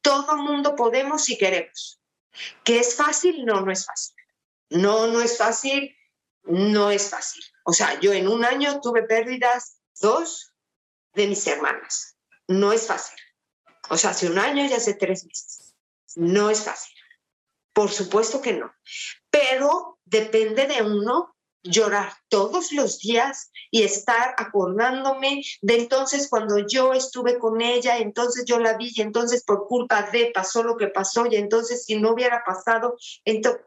Todo 0.00 0.36
mundo 0.36 0.74
podemos 0.74 1.24
si 1.24 1.36
queremos. 1.36 2.00
¿Que 2.64 2.78
es 2.78 2.94
fácil? 2.94 3.44
No, 3.44 3.60
no 3.60 3.72
es 3.72 3.86
fácil. 3.86 4.14
No, 4.70 5.06
no 5.06 5.20
es 5.20 5.38
fácil, 5.38 5.96
no 6.44 6.90
es 6.90 7.10
fácil. 7.10 7.44
O 7.64 7.72
sea, 7.72 7.98
yo 8.00 8.12
en 8.12 8.28
un 8.28 8.44
año 8.44 8.80
tuve 8.80 9.02
pérdidas, 9.02 9.78
dos 10.00 10.52
de 11.14 11.26
mis 11.26 11.46
hermanas. 11.46 12.16
No 12.48 12.72
es 12.72 12.86
fácil. 12.86 13.18
O 13.88 13.96
sea, 13.96 14.10
hace 14.10 14.28
un 14.28 14.38
año 14.38 14.64
y 14.64 14.72
hace 14.72 14.94
tres 14.94 15.24
meses. 15.24 15.74
No 16.16 16.50
es 16.50 16.62
fácil. 16.62 16.94
Por 17.72 17.90
supuesto 17.90 18.40
que 18.40 18.54
no. 18.54 18.72
Pero 19.30 19.98
depende 20.04 20.66
de 20.66 20.82
uno 20.82 21.35
llorar 21.62 22.12
todos 22.28 22.72
los 22.72 22.98
días 22.98 23.50
y 23.70 23.82
estar 23.82 24.34
acordándome 24.38 25.42
de 25.62 25.76
entonces 25.76 26.28
cuando 26.28 26.58
yo 26.66 26.92
estuve 26.92 27.38
con 27.38 27.60
ella, 27.60 27.98
entonces 27.98 28.44
yo 28.46 28.58
la 28.58 28.76
vi 28.76 28.92
y 28.94 29.02
entonces 29.02 29.44
por 29.44 29.66
culpa 29.66 30.08
de 30.10 30.30
pasó 30.34 30.62
lo 30.62 30.76
que 30.76 30.88
pasó 30.88 31.26
y 31.26 31.36
entonces 31.36 31.84
si 31.84 31.96
no 31.96 32.12
hubiera 32.12 32.42
pasado, 32.44 32.96
entonces, 33.24 33.62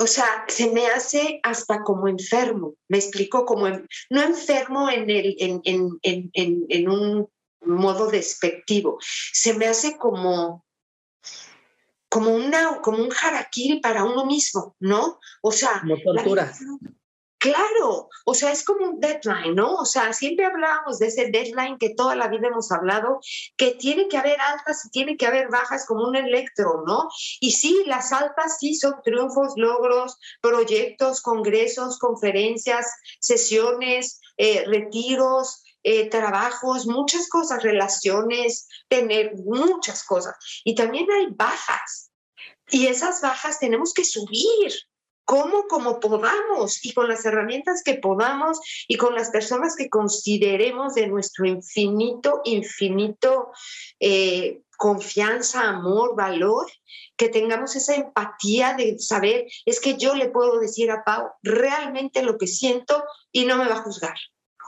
o 0.00 0.06
sea, 0.06 0.44
se 0.46 0.70
me 0.70 0.86
hace 0.86 1.40
hasta 1.42 1.82
como 1.82 2.06
enfermo, 2.06 2.74
me 2.88 2.98
explico, 2.98 3.44
como 3.44 3.68
no 4.10 4.22
enfermo 4.22 4.88
en, 4.88 5.10
el, 5.10 5.34
en, 5.38 5.60
en, 5.64 6.30
en, 6.34 6.66
en 6.68 6.88
un 6.88 7.28
modo 7.62 8.08
despectivo, 8.08 8.98
se 9.32 9.54
me 9.54 9.66
hace 9.66 9.96
como 9.96 10.64
como 12.08 12.34
una 12.34 12.80
como 12.80 12.98
un 12.98 13.10
harakiri 13.12 13.80
para 13.80 14.04
uno 14.04 14.24
mismo, 14.24 14.76
¿no? 14.80 15.18
O 15.42 15.52
sea, 15.52 15.80
como 15.80 16.00
tortura. 16.00 16.52
Claro, 17.38 18.08
o 18.24 18.34
sea, 18.34 18.50
es 18.50 18.64
como 18.64 18.84
un 18.84 19.00
deadline, 19.00 19.54
¿no? 19.54 19.74
O 19.74 19.84
sea, 19.84 20.12
siempre 20.12 20.44
hablábamos 20.44 20.98
de 20.98 21.06
ese 21.06 21.30
deadline 21.30 21.78
que 21.78 21.94
toda 21.94 22.16
la 22.16 22.26
vida 22.26 22.48
hemos 22.48 22.72
hablado, 22.72 23.20
que 23.56 23.72
tiene 23.74 24.08
que 24.08 24.18
haber 24.18 24.40
altas 24.40 24.84
y 24.84 24.90
tiene 24.90 25.16
que 25.16 25.26
haber 25.26 25.48
bajas 25.48 25.86
como 25.86 26.08
un 26.08 26.16
electro, 26.16 26.82
¿no? 26.84 27.08
Y 27.38 27.52
sí, 27.52 27.84
las 27.86 28.12
altas 28.12 28.58
sí 28.58 28.74
son 28.74 28.96
triunfos, 29.04 29.52
logros, 29.54 30.18
proyectos, 30.40 31.22
congresos, 31.22 32.00
conferencias, 32.00 32.86
sesiones, 33.20 34.20
eh, 34.36 34.64
retiros, 34.66 35.62
eh, 35.84 36.10
trabajos, 36.10 36.86
muchas 36.86 37.28
cosas, 37.28 37.62
relaciones, 37.62 38.66
tener 38.88 39.34
muchas 39.36 40.02
cosas. 40.04 40.34
Y 40.64 40.74
también 40.74 41.06
hay 41.10 41.28
bajas. 41.30 42.10
Y 42.70 42.86
esas 42.88 43.20
bajas 43.20 43.58
tenemos 43.60 43.94
que 43.94 44.04
subir, 44.04 44.72
cómo 45.28 45.66
como 45.68 46.00
podamos 46.00 46.82
y 46.86 46.94
con 46.94 47.06
las 47.06 47.22
herramientas 47.26 47.82
que 47.84 47.96
podamos 47.96 48.60
y 48.88 48.96
con 48.96 49.14
las 49.14 49.28
personas 49.28 49.76
que 49.76 49.90
consideremos 49.90 50.94
de 50.94 51.06
nuestro 51.06 51.44
infinito, 51.44 52.40
infinito 52.44 53.50
eh, 54.00 54.62
confianza, 54.78 55.68
amor, 55.68 56.16
valor, 56.16 56.66
que 57.18 57.28
tengamos 57.28 57.76
esa 57.76 57.94
empatía 57.94 58.72
de 58.72 58.98
saber, 58.98 59.44
es 59.66 59.80
que 59.80 59.98
yo 59.98 60.14
le 60.14 60.30
puedo 60.30 60.60
decir 60.60 60.90
a 60.90 61.04
Pau 61.04 61.28
realmente 61.42 62.22
lo 62.22 62.38
que 62.38 62.46
siento 62.46 63.04
y 63.30 63.44
no 63.44 63.58
me 63.58 63.68
va 63.68 63.74
a 63.74 63.82
juzgar. 63.82 64.16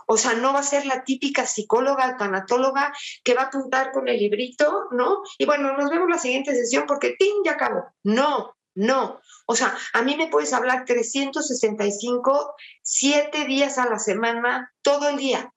O 0.06 0.18
sea, 0.18 0.34
no 0.34 0.52
va 0.52 0.58
a 0.58 0.62
ser 0.62 0.84
la 0.84 1.04
típica 1.04 1.46
psicóloga, 1.46 2.18
tanatóloga 2.18 2.92
que 3.24 3.32
va 3.32 3.42
a 3.42 3.46
apuntar 3.46 3.92
con 3.92 4.08
el 4.08 4.18
librito, 4.18 4.88
¿no? 4.90 5.22
Y 5.38 5.46
bueno, 5.46 5.74
nos 5.74 5.88
vemos 5.88 6.10
la 6.10 6.18
siguiente 6.18 6.54
sesión 6.54 6.84
porque 6.86 7.16
¡tin! 7.18 7.44
ya 7.44 7.52
acabó. 7.52 7.84
No, 8.02 8.56
no, 8.80 9.20
o 9.44 9.54
sea, 9.54 9.76
a 9.92 10.00
mí 10.00 10.16
me 10.16 10.28
puedes 10.28 10.54
hablar 10.54 10.86
365, 10.86 12.54
siete 12.82 13.44
días 13.44 13.76
a 13.76 13.86
la 13.86 13.98
semana, 13.98 14.72
todo 14.80 15.10
el 15.10 15.18
día. 15.18 15.52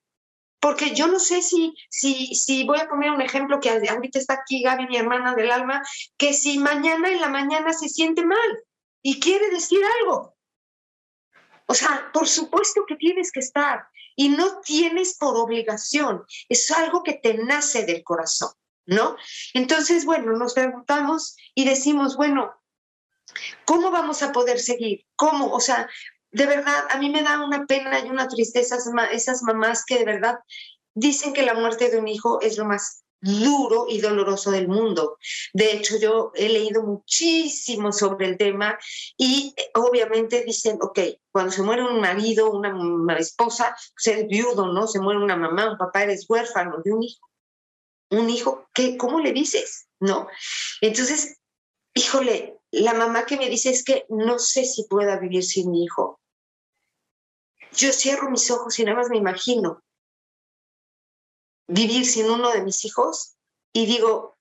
Porque 0.60 0.94
yo 0.94 1.08
no 1.08 1.20
sé 1.20 1.42
si, 1.42 1.74
si, 1.90 2.36
si 2.36 2.66
voy 2.66 2.80
a 2.80 2.90
poner 2.90 3.12
un 3.12 3.22
ejemplo 3.22 3.62
que 3.62 3.70
ahorita 3.70 4.20
está 4.20 4.34
aquí 4.34 4.62
Gaby, 4.62 4.88
mi 4.88 4.98
hermana 4.98 5.36
del 5.36 5.52
alma, 5.52 5.82
que 6.18 6.34
si 6.34 6.58
mañana 6.58 7.10
en 7.10 7.22
la 7.22 7.30
mañana 7.30 7.72
se 7.72 7.88
siente 7.88 8.26
mal 8.26 8.64
y 9.02 9.22
quiere 9.22 9.50
decir 9.52 9.80
algo. 10.02 10.36
O 11.66 11.74
sea, 11.74 12.10
por 12.12 12.28
supuesto 12.28 12.84
que 12.86 12.98
tienes 12.98 13.32
que 13.32 13.40
estar 13.40 13.88
y 14.18 14.30
no 14.30 14.60
tienes 14.60 15.18
por 15.18 15.38
obligación, 15.38 16.26
es 16.50 16.70
algo 16.72 17.04
que 17.04 17.14
te 17.14 17.36
nace 17.36 17.86
del 17.86 18.04
corazón, 18.04 18.52
¿no? 18.86 19.16
Entonces, 19.54 20.04
bueno, 20.04 20.34
nos 20.34 20.54
preguntamos 20.54 21.38
y 21.56 21.64
decimos, 21.64 22.18
bueno, 22.18 22.54
¿Cómo 23.66 23.92
vamos 23.92 24.24
a 24.24 24.32
poder 24.32 24.60
seguir? 24.60 25.06
¿Cómo? 25.16 25.52
O 25.54 25.60
sea, 25.60 25.90
de 26.32 26.46
verdad, 26.46 26.86
a 26.90 26.98
mí 26.98 27.10
me 27.10 27.24
da 27.24 27.44
una 27.44 27.66
pena 27.66 28.00
y 28.00 28.10
una 28.10 28.28
tristeza 28.28 28.78
esas 29.12 29.44
mamás 29.44 29.86
que 29.86 30.00
de 30.00 30.06
verdad 30.06 30.40
dicen 30.94 31.34
que 31.34 31.44
la 31.44 31.54
muerte 31.54 31.90
de 31.90 31.98
un 31.98 32.08
hijo 32.08 32.42
es 32.42 32.58
lo 32.58 32.66
más 32.66 33.04
duro 33.24 33.86
y 33.88 34.02
doloroso 34.02 34.52
del 34.52 34.68
mundo. 34.68 35.18
De 35.54 35.72
hecho, 35.72 35.98
yo 35.98 36.32
he 36.36 36.50
leído 36.50 36.84
muchísimo 36.84 37.92
sobre 37.92 38.28
el 38.28 38.38
tema 38.38 38.78
y 39.18 39.54
eh, 39.56 39.72
obviamente 39.76 40.44
dicen, 40.44 40.78
ok, 40.82 41.00
cuando 41.32 41.52
se 41.52 41.62
muere 41.62 41.84
un 41.84 42.02
marido, 42.02 42.52
una, 42.52 43.18
esposa, 43.18 43.76
pues 43.94 44.08
eres 44.08 44.28
viudo, 44.28 44.74
¿no? 44.74 44.88
Se 44.88 45.00
muere 45.00 45.24
una 45.24 45.38
mamá, 45.38 45.72
un 45.72 45.78
papá, 45.78 46.04
eres 46.04 46.26
huérfano 46.28 46.82
de 46.84 46.92
un 46.92 47.04
hijo. 47.04 47.30
Un 48.12 48.30
hijo, 48.30 48.68
¿qué, 48.74 48.98
¿cómo 48.98 49.20
le 49.20 49.32
dices? 49.32 49.88
¿No? 50.00 50.28
Entonces, 50.82 51.40
híjole, 51.94 52.60
la 52.74 52.96
mamá 52.96 53.28
que 53.28 53.38
me 53.38 53.50
dice 53.50 53.70
es 53.70 53.84
que 53.84 54.06
no 54.10 54.40
sé 54.40 54.66
si 54.66 54.86
pueda 54.86 55.20
vivir 55.20 55.44
sin 55.44 55.70
mi 55.70 55.84
hijo. 55.84 56.20
Yo 57.72 57.94
cierro 57.94 58.32
mis 58.32 58.50
ojos 58.50 58.78
y 58.80 58.84
nada 58.84 58.98
más 58.98 59.10
me 59.10 59.18
imagino 59.18 59.84
vivir 61.68 62.06
sin 62.06 62.30
uno 62.30 62.52
de 62.52 62.64
mis 62.64 62.84
hijos 62.84 63.36
y 63.74 63.86
digo, 63.86 64.38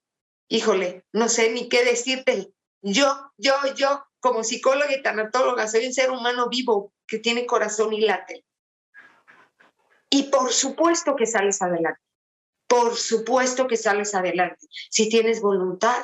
híjole, 0.49 1.05
no 1.13 1.29
sé 1.29 1.51
ni 1.51 1.69
qué 1.69 1.85
decirte. 1.85 2.53
Yo, 2.81 3.33
yo, 3.37 3.55
yo, 3.77 4.05
como 4.19 4.45
psicóloga 4.45 4.95
y 4.97 5.03
tanatóloga, 5.03 5.69
soy 5.69 5.87
un 5.87 5.93
ser 5.93 6.11
humano 6.11 6.49
vivo 6.49 6.95
que 7.07 7.19
tiene 7.19 7.47
corazón 7.47 7.93
y 7.93 8.01
late. 8.01 8.47
Y 10.09 10.25
por 10.25 10.53
supuesto 10.53 11.17
que 11.17 11.27
sales 11.27 11.61
adelante. 11.61 12.01
Por 12.67 12.97
supuesto 12.97 13.67
que 13.67 13.77
sales 13.77 14.15
adelante. 14.15 14.67
Si 14.91 15.11
tienes 15.11 15.43
voluntad 15.43 16.03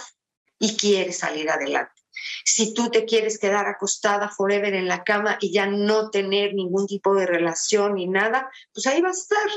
y 0.58 0.76
quieres 0.76 1.18
salir 1.18 1.50
adelante. 1.50 1.97
Si 2.44 2.74
tú 2.74 2.90
te 2.90 3.04
quieres 3.04 3.38
quedar 3.38 3.66
acostada 3.66 4.28
forever 4.28 4.74
en 4.74 4.88
la 4.88 5.04
cama 5.04 5.38
y 5.40 5.52
ya 5.52 5.66
no 5.66 6.10
tener 6.10 6.54
ningún 6.54 6.86
tipo 6.86 7.14
de 7.14 7.26
relación 7.26 7.94
ni 7.94 8.06
nada, 8.06 8.50
pues 8.72 8.86
ahí 8.86 9.00
vas 9.00 9.18
a 9.18 9.22
estar 9.22 9.50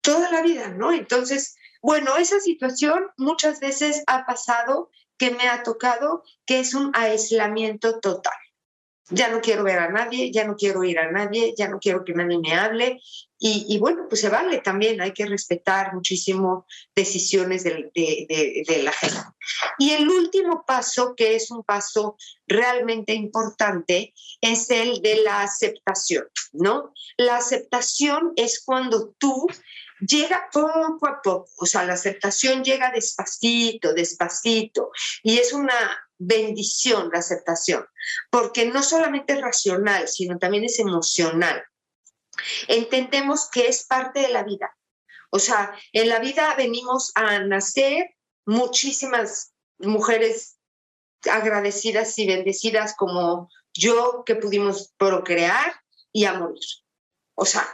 toda 0.00 0.30
la 0.30 0.42
vida, 0.42 0.68
¿no? 0.68 0.92
Entonces, 0.92 1.56
bueno, 1.82 2.16
esa 2.16 2.40
situación 2.40 3.06
muchas 3.16 3.60
veces 3.60 4.02
ha 4.06 4.26
pasado 4.26 4.90
que 5.18 5.30
me 5.30 5.48
ha 5.48 5.62
tocado, 5.62 6.24
que 6.46 6.60
es 6.60 6.74
un 6.74 6.92
aislamiento 6.94 8.00
total 8.00 8.34
ya 9.10 9.28
no 9.28 9.40
quiero 9.40 9.64
ver 9.64 9.78
a 9.78 9.88
nadie, 9.88 10.30
ya 10.30 10.44
no 10.44 10.56
quiero 10.56 10.84
ir 10.84 10.98
a 10.98 11.10
nadie, 11.10 11.54
ya 11.56 11.68
no 11.68 11.78
quiero 11.78 12.04
que 12.04 12.14
nadie 12.14 12.38
me 12.38 12.54
hable. 12.54 13.00
Y, 13.42 13.78
bueno, 13.78 14.04
pues 14.06 14.20
se 14.20 14.28
vale 14.28 14.58
también, 14.58 15.00
hay 15.00 15.12
que 15.12 15.24
respetar 15.24 15.94
muchísimo 15.94 16.66
decisiones 16.94 17.64
de, 17.64 17.90
de, 17.94 18.82
la 18.82 18.92
gente. 18.92 19.18
Y 19.78 19.92
el 19.92 20.10
último 20.10 20.62
paso, 20.66 21.14
que 21.16 21.36
es 21.36 21.50
un 21.50 21.64
paso 21.64 22.18
realmente 22.46 23.14
importante, 23.14 24.12
es 24.42 24.68
el 24.68 25.00
de 25.00 25.22
la 25.22 25.40
aceptación, 25.40 26.24
¿no? 26.52 26.92
La 27.16 27.38
aceptación 27.38 28.34
es 28.36 28.62
cuando 28.62 29.14
tú 29.18 29.46
llega 30.06 30.50
poco 30.52 31.06
a 31.06 31.20
poco, 31.22 31.48
o 31.56 31.64
sea, 31.64 31.84
la 31.84 31.94
aceptación 31.94 32.62
llega 32.62 32.92
despacito, 32.92 33.94
despacito, 33.94 34.90
y 35.22 35.38
es 35.38 35.54
una 35.54 35.98
bendición 36.20 37.10
la 37.12 37.18
aceptación, 37.18 37.84
porque 38.30 38.66
no 38.66 38.82
solamente 38.82 39.32
es 39.32 39.40
racional, 39.40 40.06
sino 40.06 40.38
también 40.38 40.64
es 40.64 40.78
emocional. 40.78 41.64
Entendemos 42.68 43.48
que 43.50 43.66
es 43.66 43.86
parte 43.86 44.20
de 44.20 44.28
la 44.28 44.44
vida. 44.44 44.76
O 45.30 45.38
sea, 45.38 45.74
en 45.92 46.08
la 46.08 46.18
vida 46.18 46.54
venimos 46.56 47.12
a 47.14 47.40
nacer 47.40 48.14
muchísimas 48.46 49.52
mujeres 49.78 50.58
agradecidas 51.30 52.18
y 52.18 52.26
bendecidas 52.26 52.94
como 52.96 53.48
yo 53.72 54.24
que 54.24 54.36
pudimos 54.36 54.92
procrear 54.96 55.80
y 56.12 56.24
a 56.24 56.34
morir. 56.34 56.64
O 57.34 57.46
sea, 57.46 57.66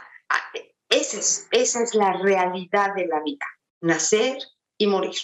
esa 0.89 1.19
es, 1.19 1.47
esa 1.51 1.83
es 1.83 1.93
la 1.93 2.13
realidad 2.13 2.95
de 2.95 3.07
la 3.07 3.21
vida, 3.21 3.45
nacer 3.81 4.37
y 4.77 4.87
morir. 4.87 5.19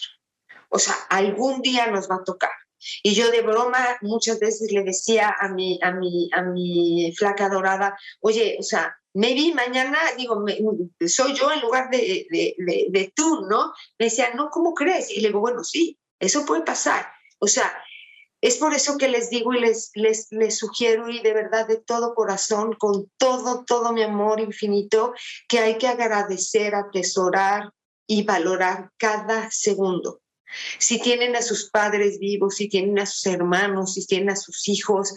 O 0.70 0.80
sea, 0.80 0.96
algún 1.10 1.62
día 1.62 1.88
nos 1.88 2.10
va 2.10 2.16
a 2.16 2.24
tocar. 2.24 2.52
Y 3.04 3.14
yo 3.14 3.32
de 3.32 3.42
broma 3.42 3.98
muchas 4.02 4.40
veces 4.40 4.72
le 4.72 4.84
decía 4.84 5.36
a 5.40 5.50
mi, 5.50 5.80
a 5.82 5.92
mi, 5.92 6.30
a 6.34 6.42
mi 6.42 7.14
flaca 7.18 7.50
dorada, 7.50 7.98
oye, 8.22 8.58
o 8.60 8.64
sea, 8.64 8.96
me 9.14 9.34
vi 9.34 9.54
mañana, 9.54 10.00
digo, 10.18 10.44
soy 11.08 11.34
yo 11.34 11.52
en 11.52 11.62
lugar 11.62 11.90
de, 11.92 12.26
de, 12.30 12.88
de, 12.90 13.14
tú, 13.16 13.46
¿no? 13.48 13.72
Me 14.00 14.06
decía, 14.06 14.34
no, 14.34 14.50
¿cómo 14.50 14.74
crees? 14.74 15.12
Y 15.12 15.22
le 15.22 15.28
digo, 15.28 15.40
bueno, 15.40 15.64
sí, 15.64 16.00
eso 16.20 16.46
puede 16.46 16.64
pasar. 16.64 17.06
O 17.40 17.48
sea, 17.48 17.72
es 18.42 18.58
por 18.58 18.74
eso 18.74 18.98
que 18.98 19.08
les 19.08 19.30
digo 19.30 19.54
y 19.54 19.60
les, 19.60 19.92
les, 19.94 20.28
les 20.32 20.58
sugiero 20.58 21.10
y 21.10 21.22
de 21.22 21.34
verdad 21.34 21.68
de 21.68 21.78
todo 21.78 22.16
corazón, 22.16 22.74
con 22.74 23.10
todo, 23.18 23.64
todo 23.66 23.94
mi 23.94 24.02
amor 24.02 24.40
infinito, 24.40 25.14
que 25.48 25.60
hay 25.60 25.78
que 25.78 25.88
agradecer, 25.88 26.74
atesorar 26.74 27.72
y 28.08 28.24
valorar 28.24 28.92
cada 28.98 29.50
segundo. 29.52 30.23
Si 30.78 31.00
tienen 31.00 31.36
a 31.36 31.42
sus 31.42 31.70
padres 31.70 32.20
vivos, 32.20 32.56
si 32.56 32.68
tienen 32.68 33.00
a 33.00 33.06
sus 33.06 33.26
hermanos, 33.28 33.94
si 33.94 34.06
tienen 34.06 34.32
a 34.32 34.36
sus 34.36 34.68
hijos, 34.68 35.14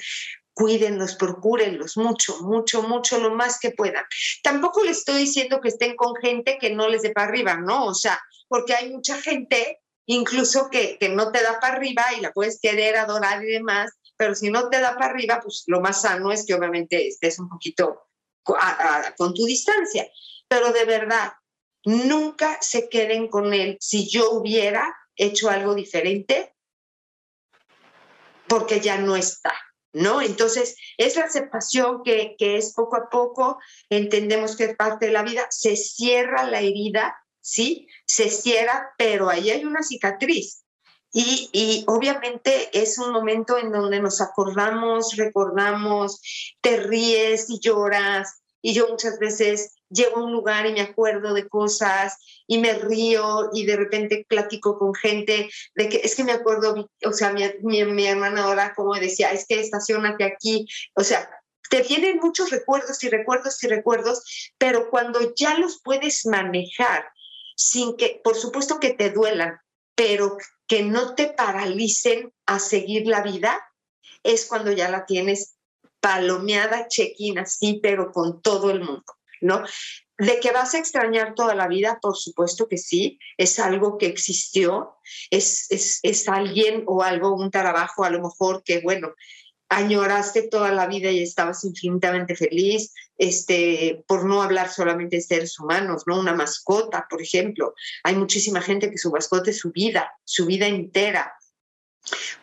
cuídenlos, 0.52 1.16
procúrenlos 1.16 1.96
mucho, 1.96 2.40
mucho, 2.42 2.82
mucho, 2.82 3.18
lo 3.18 3.34
más 3.34 3.58
que 3.60 3.72
puedan. 3.72 4.04
Tampoco 4.42 4.82
les 4.82 4.98
estoy 4.98 5.18
diciendo 5.18 5.60
que 5.60 5.68
estén 5.68 5.96
con 5.96 6.14
gente 6.16 6.58
que 6.58 6.70
no 6.70 6.88
les 6.88 7.02
dé 7.02 7.10
para 7.10 7.28
arriba, 7.28 7.56
¿no? 7.56 7.86
O 7.86 7.94
sea, 7.94 8.18
porque 8.48 8.74
hay 8.74 8.90
mucha 8.90 9.20
gente 9.20 9.80
incluso 10.06 10.70
que, 10.70 10.96
que 10.98 11.08
no 11.08 11.32
te 11.32 11.42
da 11.42 11.60
para 11.60 11.74
arriba 11.74 12.04
y 12.16 12.20
la 12.20 12.32
puedes 12.32 12.60
querer, 12.60 12.96
adorar 12.96 13.42
y 13.42 13.48
demás, 13.48 13.90
pero 14.16 14.34
si 14.34 14.50
no 14.50 14.68
te 14.70 14.80
da 14.80 14.94
para 14.94 15.10
arriba, 15.10 15.40
pues 15.42 15.64
lo 15.66 15.80
más 15.80 16.02
sano 16.02 16.32
es 16.32 16.46
que 16.46 16.54
obviamente 16.54 17.06
estés 17.06 17.38
un 17.38 17.48
poquito 17.48 18.08
con 19.16 19.34
tu 19.34 19.44
distancia. 19.44 20.08
Pero 20.48 20.72
de 20.72 20.84
verdad, 20.84 21.32
nunca 21.84 22.58
se 22.60 22.88
queden 22.88 23.28
con 23.28 23.52
él. 23.52 23.76
Si 23.80 24.08
yo 24.08 24.30
hubiera 24.30 24.94
hecho 25.16 25.50
algo 25.50 25.74
diferente, 25.74 26.54
porque 28.48 28.80
ya 28.80 28.98
no 28.98 29.16
está. 29.16 29.52
¿No? 29.92 30.20
Entonces, 30.20 30.76
es 30.98 31.16
la 31.16 31.24
aceptación 31.24 32.02
que, 32.04 32.34
que 32.36 32.58
es 32.58 32.74
poco 32.74 32.96
a 32.96 33.08
poco, 33.08 33.58
entendemos 33.88 34.54
que 34.54 34.64
es 34.64 34.76
parte 34.76 35.06
de 35.06 35.12
la 35.12 35.22
vida, 35.22 35.46
se 35.48 35.74
cierra 35.74 36.44
la 36.44 36.60
herida 36.60 37.16
¿sí? 37.46 37.86
Se 38.06 38.28
cierra, 38.28 38.92
pero 38.98 39.30
ahí 39.30 39.50
hay 39.50 39.64
una 39.64 39.82
cicatriz. 39.82 40.64
Y, 41.12 41.48
y, 41.52 41.84
obviamente 41.86 42.68
es 42.72 42.98
un 42.98 43.12
momento 43.12 43.56
en 43.56 43.70
donde 43.70 44.00
nos 44.00 44.20
acordamos, 44.20 45.14
recordamos, 45.16 46.20
te 46.60 46.78
ríes 46.78 47.48
y 47.48 47.60
lloras. 47.60 48.42
Y 48.60 48.74
yo 48.74 48.88
muchas 48.88 49.20
veces 49.20 49.75
llego 49.88 50.16
a 50.16 50.24
un 50.24 50.32
lugar 50.32 50.66
y 50.66 50.72
me 50.72 50.80
acuerdo 50.80 51.34
de 51.34 51.48
cosas 51.48 52.16
y 52.46 52.58
me 52.58 52.74
río 52.74 53.50
y 53.52 53.64
de 53.64 53.76
repente 53.76 54.26
platico 54.28 54.78
con 54.78 54.94
gente 54.94 55.48
de 55.74 55.88
que 55.88 56.00
es 56.02 56.14
que 56.14 56.24
me 56.24 56.32
acuerdo, 56.32 56.90
o 57.04 57.12
sea, 57.12 57.32
mi, 57.32 57.42
mi, 57.62 57.84
mi 57.84 58.06
hermana 58.06 58.44
ahora 58.44 58.74
como 58.74 58.94
decía, 58.94 59.32
es 59.32 59.46
que 59.46 59.60
estacionate 59.60 60.24
aquí, 60.24 60.66
o 60.94 61.02
sea, 61.02 61.28
te 61.68 61.82
vienen 61.82 62.18
muchos 62.22 62.50
recuerdos 62.50 63.02
y 63.04 63.08
recuerdos 63.08 63.62
y 63.62 63.68
recuerdos, 63.68 64.52
pero 64.58 64.90
cuando 64.90 65.34
ya 65.34 65.58
los 65.58 65.80
puedes 65.82 66.26
manejar 66.26 67.06
sin 67.56 67.96
que, 67.96 68.20
por 68.22 68.36
supuesto 68.36 68.78
que 68.78 68.90
te 68.90 69.10
duelan, 69.10 69.58
pero 69.94 70.36
que 70.66 70.82
no 70.82 71.14
te 71.14 71.28
paralicen 71.28 72.32
a 72.44 72.58
seguir 72.58 73.06
la 73.06 73.22
vida, 73.22 73.60
es 74.22 74.46
cuando 74.46 74.72
ya 74.72 74.90
la 74.90 75.06
tienes 75.06 75.56
palomeada, 76.00 76.88
check-in 76.88 77.38
así, 77.38 77.80
pero 77.82 78.12
con 78.12 78.42
todo 78.42 78.70
el 78.70 78.80
mundo, 78.80 79.04
¿no? 79.40 79.64
De 80.18 80.40
que 80.40 80.52
vas 80.52 80.74
a 80.74 80.78
extrañar 80.78 81.34
toda 81.34 81.54
la 81.54 81.68
vida, 81.68 81.98
por 82.00 82.16
supuesto 82.16 82.68
que 82.68 82.78
sí, 82.78 83.18
es 83.36 83.58
algo 83.58 83.98
que 83.98 84.06
existió, 84.06 84.96
es, 85.30 85.66
es, 85.70 86.00
es 86.02 86.28
alguien 86.28 86.84
o 86.86 87.02
algo, 87.02 87.34
un 87.34 87.50
trabajo 87.50 88.04
a 88.04 88.10
lo 88.10 88.22
mejor 88.22 88.62
que, 88.64 88.80
bueno, 88.80 89.14
añoraste 89.68 90.48
toda 90.48 90.70
la 90.72 90.86
vida 90.86 91.10
y 91.10 91.22
estabas 91.22 91.64
infinitamente 91.64 92.36
feliz, 92.36 92.92
este, 93.18 94.04
por 94.06 94.24
no 94.24 94.42
hablar 94.42 94.70
solamente 94.70 95.16
de 95.16 95.22
seres 95.22 95.58
humanos, 95.58 96.04
¿no? 96.06 96.18
Una 96.18 96.34
mascota, 96.34 97.06
por 97.08 97.20
ejemplo. 97.20 97.74
Hay 98.04 98.14
muchísima 98.14 98.60
gente 98.60 98.90
que 98.90 98.98
su 98.98 99.10
mascota 99.10 99.50
es 99.50 99.58
su 99.58 99.72
vida, 99.72 100.12
su 100.24 100.46
vida 100.46 100.66
entera. 100.66 101.34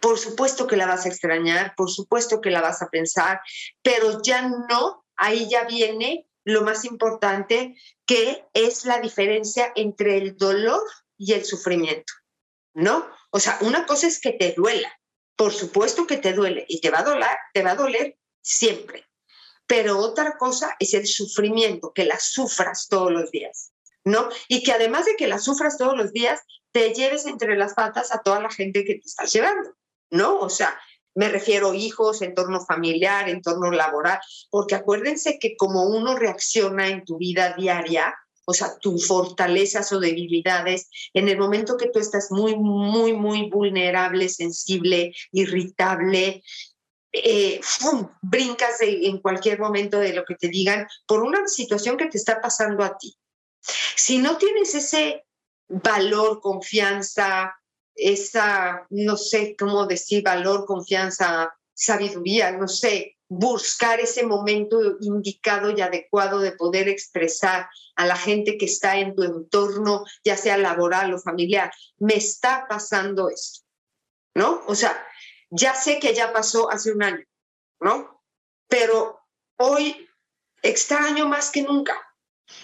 Por 0.02 0.20
supuesto 0.20 0.68
que 0.68 0.76
la 0.76 0.88
vas 0.88 1.06
a 1.06 1.10
extrañar, 1.10 1.74
por 1.78 1.90
supuesto 1.90 2.42
que 2.42 2.52
la 2.52 2.62
vas 2.62 2.82
a 2.82 2.90
pensar, 2.90 3.40
pero 3.82 4.22
ya 4.22 4.50
no, 4.50 5.06
ahí 5.16 5.48
ya 5.50 5.64
viene 5.64 6.28
lo 6.46 6.62
más 6.62 6.86
importante, 6.86 7.76
que 8.06 8.46
es 8.54 8.86
la 8.86 9.00
diferencia 9.00 9.72
entre 9.76 10.18
el 10.18 10.38
dolor 10.38 10.82
y 11.18 11.34
el 11.34 11.46
sufrimiento, 11.46 12.14
¿no? 12.74 13.06
O 13.32 13.40
sea, 13.40 13.58
una 13.62 13.86
cosa 13.86 14.08
es 14.08 14.20
que 14.20 14.34
te 14.34 14.54
duela, 14.54 14.92
por 15.36 15.54
supuesto 15.54 16.06
que 16.06 16.18
te 16.18 16.34
duele 16.34 16.66
y 16.68 16.82
te 16.82 16.90
va 16.90 17.00
a 17.00 17.04
doler, 17.04 17.38
te 17.54 17.64
va 17.64 17.72
a 17.72 17.76
doler 17.76 18.18
siempre. 18.42 19.06
Pero 19.66 19.98
otra 19.98 20.38
cosa 20.38 20.76
es 20.80 20.94
el 20.94 21.08
sufrimiento, 21.08 21.94
que 21.94 22.06
la 22.06 22.20
sufras 22.20 22.88
todos 22.90 23.12
los 23.12 23.32
días, 23.32 23.72
¿no? 24.04 24.30
Y 24.48 24.64
que 24.64 24.74
además 24.74 25.06
de 25.06 25.16
que 25.16 25.28
la 25.28 25.40
sufras 25.40 25.78
todos 25.78 25.98
los 25.98 26.12
días, 26.12 26.42
te 26.72 26.94
lleves 26.94 27.26
entre 27.26 27.56
las 27.56 27.74
patas 27.74 28.14
a 28.14 28.22
toda 28.22 28.42
la 28.42 28.50
gente 28.50 28.84
que 28.84 28.96
te 28.96 29.08
estás 29.08 29.32
llevando, 29.32 29.76
¿no? 30.10 30.40
O 30.40 30.50
sea, 30.50 30.78
me 31.16 31.30
refiero 31.30 31.74
hijos, 31.74 32.22
entorno 32.22 32.66
familiar, 32.66 33.30
entorno 33.30 33.72
laboral, 33.72 34.20
porque 34.50 34.76
acuérdense 34.76 35.38
que 35.40 35.56
como 35.56 35.84
uno 35.84 36.16
reacciona 36.16 36.90
en 36.90 37.06
tu 37.06 37.18
vida 37.18 37.56
diaria, 37.58 38.14
o 38.46 38.54
sea, 38.54 38.78
tus 38.80 39.08
fortalezas 39.08 39.92
o 39.94 40.00
debilidades, 40.00 40.90
en 41.14 41.30
el 41.30 41.38
momento 41.38 41.78
que 41.78 41.90
tú 41.90 42.00
estás 42.00 42.30
muy, 42.32 42.56
muy, 42.56 43.14
muy 43.14 43.50
vulnerable, 43.50 44.28
sensible, 44.28 45.14
irritable, 45.32 46.44
eh, 47.14 47.62
brincas 48.22 48.78
en 48.82 49.20
cualquier 49.20 49.60
momento 49.60 50.00
de 50.00 50.14
lo 50.14 50.26
que 50.26 50.36
te 50.36 50.50
digan 50.50 50.88
por 51.06 51.22
una 51.22 51.48
situación 51.48 51.96
que 51.96 52.08
te 52.08 52.18
está 52.18 52.42
pasando 52.42 52.84
a 52.84 52.98
ti. 52.98 53.16
Si 53.96 54.18
no 54.18 54.38
tienes 54.38 54.76
ese 54.76 55.24
valor, 55.70 56.42
confianza, 56.42 57.56
esa, 57.96 58.86
no 58.90 59.18
sé 59.18 59.56
cómo 59.58 59.86
decir, 59.86 60.24
valor, 60.24 60.66
confianza, 60.66 61.54
sabiduría, 61.74 62.52
no 62.52 62.68
sé, 62.68 63.18
buscar 63.28 64.00
ese 64.00 64.26
momento 64.26 64.80
indicado 65.02 65.72
y 65.72 65.82
adecuado 65.82 66.40
de 66.40 66.52
poder 66.52 66.88
expresar 66.88 67.68
a 67.96 68.06
la 68.06 68.16
gente 68.16 68.58
que 68.58 68.66
está 68.66 68.98
en 68.98 69.16
tu 69.16 69.24
entorno, 69.24 70.04
ya 70.24 70.38
sea 70.38 70.58
laboral 70.58 71.14
o 71.14 71.20
familiar, 71.20 71.72
me 71.98 72.16
está 72.16 72.68
pasando 72.68 73.30
esto, 73.30 73.62
¿no? 74.36 74.62
O 74.68 74.76
sea, 74.76 75.06
ya 75.50 75.74
sé 75.74 76.00
que 76.00 76.14
ya 76.14 76.34
pasó 76.34 76.70
hace 76.70 76.92
un 76.92 77.04
año, 77.04 77.24
¿no? 77.80 78.24
Pero 78.68 79.20
hoy 79.58 80.08
extraño 80.62 81.28
más 81.28 81.52
que 81.52 81.64
nunca. 81.64 81.96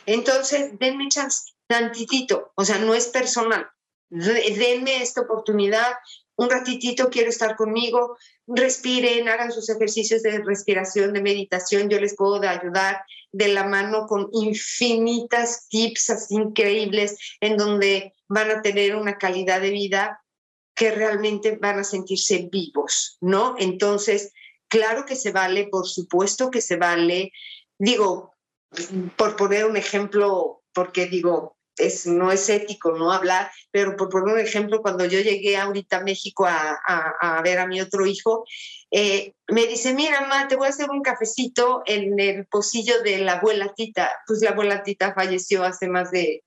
Entonces, 0.06 0.78
denme 0.80 1.10
chance, 1.10 1.54
tantitito, 1.68 2.52
o 2.56 2.66
sea, 2.66 2.78
no 2.80 2.94
es 2.94 3.08
personal. 3.08 3.70
Denme 4.10 5.02
esta 5.02 5.22
oportunidad, 5.22 5.94
un 6.36 6.50
ratitito 6.50 7.10
quiero 7.10 7.30
estar 7.30 7.56
conmigo, 7.56 8.18
respiren, 8.48 9.28
hagan 9.28 9.52
sus 9.52 9.70
ejercicios 9.70 10.24
de 10.24 10.42
respiración, 10.42 11.14
de 11.14 11.22
meditación, 11.22 11.90
yo 11.90 12.00
les 12.00 12.16
puedo 12.16 12.42
ayudar 12.42 13.04
de 13.32 13.50
la 13.50 13.66
mano 13.66 14.08
con 14.08 14.30
infinitas 14.32 15.68
tips 15.68 16.28
increíbles 16.30 17.18
en 17.42 17.58
donde 17.58 18.16
van 18.28 18.50
a 18.52 18.62
tener 18.62 18.96
una 18.96 19.18
calidad 19.18 19.62
de 19.62 19.72
vida 19.72 20.24
que 20.74 20.92
realmente 20.92 21.58
van 21.58 21.80
a 21.80 21.84
sentirse 21.84 22.48
vivos, 22.50 23.18
¿no? 23.20 23.56
Entonces, 23.60 24.32
claro 24.70 25.06
que 25.06 25.18
se 25.18 25.32
vale, 25.32 25.68
por 25.68 25.86
supuesto 25.88 26.50
que 26.50 26.62
se 26.62 26.78
vale. 26.78 27.34
Digo, 27.78 28.34
por 29.18 29.36
poner 29.36 29.66
un 29.66 29.76
ejemplo, 29.76 30.64
porque 30.74 31.08
digo, 31.08 31.58
no 32.06 32.32
es 32.32 32.50
ético 32.50 32.92
no 32.92 33.12
hablar, 33.12 33.52
pero 33.72 33.96
por 33.96 34.10
poner 34.10 34.36
un 34.36 34.40
ejemplo, 34.40 34.82
cuando 34.82 35.06
yo 35.06 35.20
llegué 35.20 35.58
ahorita 35.58 35.98
a 35.98 36.04
México 36.04 36.46
a, 36.48 37.42
ver 37.44 37.60
a 37.60 37.68
mi 37.68 37.82
otro 37.82 38.06
hijo, 38.06 38.46
eh, 38.92 39.34
me 39.48 39.66
dice, 39.66 39.94
mira, 39.94 40.22
mamá, 40.22 40.48
te 40.48 40.56
voy 40.56 40.68
a 40.68 40.70
hacer 40.70 40.90
un 40.90 41.02
cafecito 41.02 41.84
en 41.86 42.20
el 42.20 42.46
pocillo 42.48 43.02
de 43.02 43.20
la 43.20 43.34
abuela 43.34 43.74
Tita. 43.74 44.12
Pues 44.28 44.42
la 44.42 44.52
abuela 44.52 44.84
Tita 44.84 45.14
falleció 45.14 45.64
hace 45.64 45.88
más 45.88 46.12
de 46.12 46.44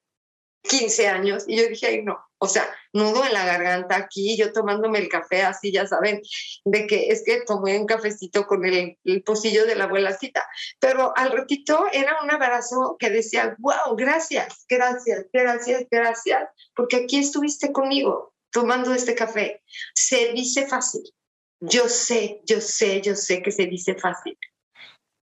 15 0.62 1.08
años 1.08 1.44
y 1.46 1.56
yo 1.56 1.68
dije, 1.68 1.86
ay, 1.86 2.02
no, 2.02 2.18
o 2.42 2.48
sea, 2.48 2.68
nudo 2.92 3.24
en 3.24 3.34
la 3.34 3.46
garganta 3.46 3.94
aquí, 3.94 4.36
yo 4.36 4.52
tomándome 4.52 4.98
el 4.98 5.08
café 5.08 5.42
así, 5.42 5.70
ya 5.70 5.86
saben, 5.86 6.20
de 6.64 6.88
que 6.88 7.06
es 7.10 7.22
que 7.24 7.42
tomé 7.42 7.78
un 7.78 7.86
cafecito 7.86 8.48
con 8.48 8.64
el, 8.64 8.98
el 9.04 9.22
pocillo 9.22 9.64
de 9.64 9.76
la 9.76 9.84
abuelacita, 9.84 10.44
pero 10.80 11.16
al 11.16 11.30
ratito 11.30 11.86
era 11.92 12.20
un 12.20 12.32
abrazo 12.32 12.96
que 12.98 13.10
decía, 13.10 13.54
wow, 13.60 13.94
gracias, 13.96 14.66
gracias, 14.68 15.26
gracias, 15.32 15.84
gracias, 15.88 16.48
porque 16.74 16.96
aquí 16.96 17.18
estuviste 17.18 17.70
conmigo 17.70 18.34
tomando 18.50 18.92
este 18.92 19.14
café. 19.14 19.62
Se 19.94 20.32
dice 20.32 20.66
fácil, 20.66 21.02
yo 21.60 21.88
sé, 21.88 22.42
yo 22.44 22.60
sé, 22.60 23.02
yo 23.02 23.14
sé 23.14 23.40
que 23.40 23.52
se 23.52 23.66
dice 23.66 23.94
fácil. 23.94 24.36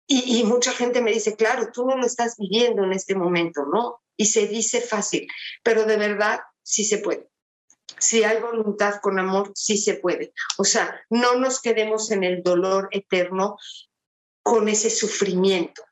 Y, 0.05 0.39
y, 0.39 0.43
mucha 0.43 0.73
gente 0.73 1.01
me 1.01 1.13
dice, 1.13 1.37
claro, 1.37 1.71
tú 1.71 1.87
no 1.87 1.95
lo 1.95 2.05
estás 2.05 2.35
viviendo 2.37 2.83
en 2.83 2.91
este 2.91 3.15
momento, 3.15 3.65
¿no? 3.73 4.01
Y 4.17 4.25
se 4.25 4.47
dice 4.47 4.81
fácil, 4.81 5.27
pero 5.63 5.85
de 5.85 5.95
verdad 5.95 6.41
sí 6.65 6.83
se 6.83 6.97
puede. 6.97 7.29
Si 7.99 8.23
hay 8.23 8.41
voluntad 8.41 8.99
con 9.01 9.19
amor, 9.19 9.51
sí 9.55 9.77
se 9.77 9.95
puede. 9.95 10.33
O 10.57 10.65
sea, 10.65 10.99
no 11.09 11.35
nos 11.35 11.61
quedemos 11.61 12.11
en 12.11 12.23
el 12.23 12.43
dolor 12.43 12.89
eterno 12.91 13.57
con 14.43 14.67
ese 14.67 14.89
sufrimiento. 14.89 15.83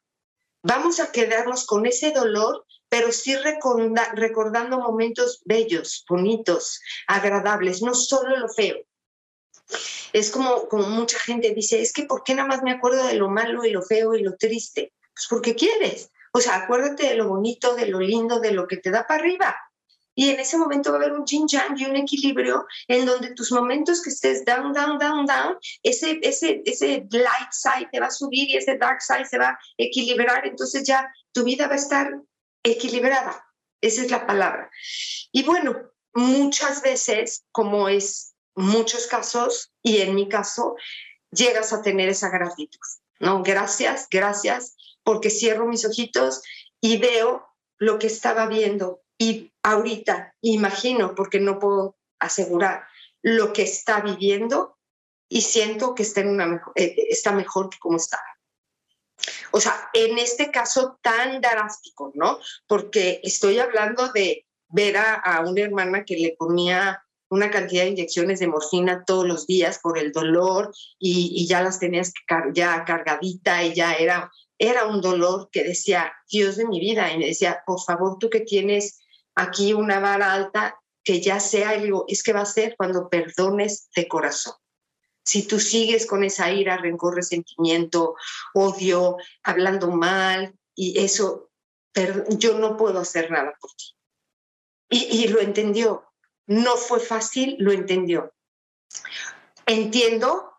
Vamos 0.63 0.99
a 0.99 1.12
quedarnos 1.12 1.65
con 1.65 1.86
ese 1.86 2.12
dolor, 2.12 2.65
pero 2.89 3.12
sí 3.12 3.36
recordando 3.36 4.79
momentos 4.79 5.41
bellos, 5.45 6.05
bonitos, 6.09 6.79
agradables, 7.07 7.81
no 7.81 7.93
solo 7.93 8.38
lo 8.38 8.49
feo. 8.49 8.77
Es 10.13 10.31
como, 10.31 10.67
como 10.67 10.88
mucha 10.89 11.19
gente 11.19 11.53
dice, 11.53 11.81
es 11.81 11.93
que 11.93 12.03
¿por 12.03 12.23
qué 12.23 12.33
nada 12.33 12.47
más 12.47 12.63
me 12.63 12.71
acuerdo 12.71 13.05
de 13.05 13.15
lo 13.15 13.29
malo 13.29 13.65
y 13.65 13.71
lo 13.71 13.81
feo 13.81 14.13
y 14.13 14.23
lo 14.23 14.36
triste? 14.36 14.93
Pues 15.13 15.27
porque 15.29 15.55
quieres. 15.55 16.12
O 16.31 16.39
sea, 16.39 16.55
acuérdate 16.55 17.07
de 17.09 17.15
lo 17.15 17.27
bonito, 17.27 17.75
de 17.75 17.88
lo 17.88 17.99
lindo, 17.99 18.39
de 18.39 18.51
lo 18.51 18.67
que 18.67 18.77
te 18.77 18.91
da 18.91 19.05
para 19.05 19.19
arriba. 19.19 19.55
Y 20.15 20.30
en 20.30 20.39
ese 20.39 20.58
momento 20.58 20.91
va 20.91 20.97
a 20.97 21.02
haber 21.02 21.13
un 21.13 21.26
yin 21.26 21.47
yang 21.47 21.78
y 21.78 21.86
un 21.86 21.95
equilibrio 21.95 22.65
en 22.88 23.06
donde 23.06 23.34
tus 23.34 23.52
momentos 23.52 24.02
que 24.02 24.10
estés 24.10 24.45
down, 24.45 24.73
down, 24.73 24.97
down, 24.97 25.26
down, 25.26 25.58
ese, 25.82 26.19
ese, 26.21 26.62
ese 26.65 27.08
light 27.12 27.52
side 27.52 27.89
te 27.91 27.99
va 27.99 28.08
a 28.08 28.12
subir 28.12 28.49
y 28.49 28.58
ese 28.58 28.78
dark 28.78 29.02
side 29.02 29.26
se 29.26 29.38
va 29.38 29.49
a 29.49 29.60
equilibrar. 29.78 30.45
Entonces 30.45 30.84
ya 30.86 31.12
tu 31.32 31.43
vida 31.43 31.67
va 31.67 31.73
a 31.73 31.78
estar 31.78 32.12
equilibrada. 32.63 33.45
Esa 33.82 34.02
es 34.02 34.12
la 34.12 34.26
palabra. 34.26 34.69
Y 35.32 35.43
bueno, 35.43 35.76
muchas 36.13 36.82
veces, 36.82 37.45
como 37.52 37.89
es 37.89 38.34
muchos 38.56 39.08
casos, 39.08 39.73
y 39.82 40.02
en 40.02 40.15
mi 40.15 40.30
caso, 40.30 40.76
llegas 41.32 41.73
a 41.73 41.82
tener 41.82 42.10
esa 42.10 42.30
gratitud. 42.30 42.80
¿no? 43.19 43.43
Gracias, 43.43 44.08
gracias, 44.10 44.76
porque 45.04 45.30
cierro 45.30 45.67
mis 45.67 45.86
ojitos 45.86 46.41
y 46.82 46.97
veo 46.97 47.45
lo 47.78 47.99
que 47.99 48.08
estaba 48.08 48.45
viendo 48.47 49.02
y 49.23 49.53
ahorita 49.63 50.36
imagino, 50.41 51.15
porque 51.15 51.39
no 51.39 51.57
puedo 51.57 51.95
asegurar, 52.19 52.83
lo 53.21 53.53
que 53.53 53.62
está 53.62 54.01
viviendo 54.01 54.77
y 55.29 55.41
siento 55.41 55.95
que 55.95 56.03
está, 56.03 56.19
en 56.19 56.27
una 56.27 56.45
mejor, 56.45 56.73
eh, 56.75 56.93
está 57.09 57.31
mejor 57.31 57.69
que 57.69 57.79
como 57.79 57.95
estaba. 57.95 58.25
O 59.51 59.62
sea, 59.62 59.89
en 59.93 60.19
este 60.19 60.51
caso 60.51 60.99
tan 61.01 61.39
drástico, 61.39 62.12
¿no? 62.15 62.39
Porque 62.67 63.21
estoy 63.23 63.59
hablando 63.59 64.12
de 64.12 64.45
ver 64.67 64.97
a, 64.97 65.41
una 65.47 65.62
hermana 65.62 66.03
que 66.03 66.17
le 66.17 66.36
ponía 66.38 67.01
una 67.29 67.49
cantidad 67.49 67.83
de 67.83 67.91
inyecciones 67.91 68.39
de 68.39 68.47
morfina 68.47 69.05
todos 69.05 69.25
los 69.25 69.47
días 69.47 69.79
por 69.79 69.97
el 69.97 70.12
dolor 70.12 70.73
y, 70.99 71.47
ya 71.47 71.62
las 71.62 71.79
tenías 71.79 72.12
ya 72.53 72.83
cargadita 72.83 73.63
y 73.63 73.73
ya 73.73 73.93
era, 73.93 74.31
era 74.57 74.86
un 74.86 74.99
dolor 74.99 75.49
que 75.49 75.63
decía, 75.63 76.12
Dios 76.29 76.57
de 76.57 76.67
mi 76.67 76.79
vida, 76.81 77.12
y 77.12 77.17
me 77.17 77.27
decía, 77.27 77.63
por 77.65 77.81
favor, 77.81 78.17
tú 78.19 78.29
que 78.29 78.41
tienes 78.41 79.02
aquí 79.35 79.73
una 79.73 79.99
vara 79.99 80.33
alta 80.33 80.79
que 81.03 81.21
ya 81.21 81.39
sea, 81.39 81.75
y 81.75 81.83
digo, 81.83 82.05
es 82.07 82.23
que 82.23 82.33
va 82.33 82.41
a 82.41 82.45
ser 82.45 82.75
cuando 82.77 83.09
perdones 83.09 83.89
de 83.95 84.07
corazón. 84.07 84.55
Si 85.25 85.47
tú 85.47 85.59
sigues 85.59 86.05
con 86.05 86.23
esa 86.23 86.51
ira, 86.51 86.77
rencor, 86.77 87.15
resentimiento, 87.15 88.15
odio, 88.53 89.17
hablando 89.43 89.89
mal, 89.91 90.53
y 90.75 90.99
eso, 90.99 91.49
yo 92.29 92.57
no 92.57 92.77
puedo 92.77 92.99
hacer 92.99 93.31
nada 93.31 93.53
por 93.59 93.71
ti. 93.71 93.85
Y, 94.89 95.23
y 95.23 95.27
lo 95.27 95.39
entendió. 95.39 96.05
No 96.45 96.75
fue 96.75 96.99
fácil, 96.99 97.55
lo 97.59 97.71
entendió. 97.71 98.33
Entiendo 99.65 100.53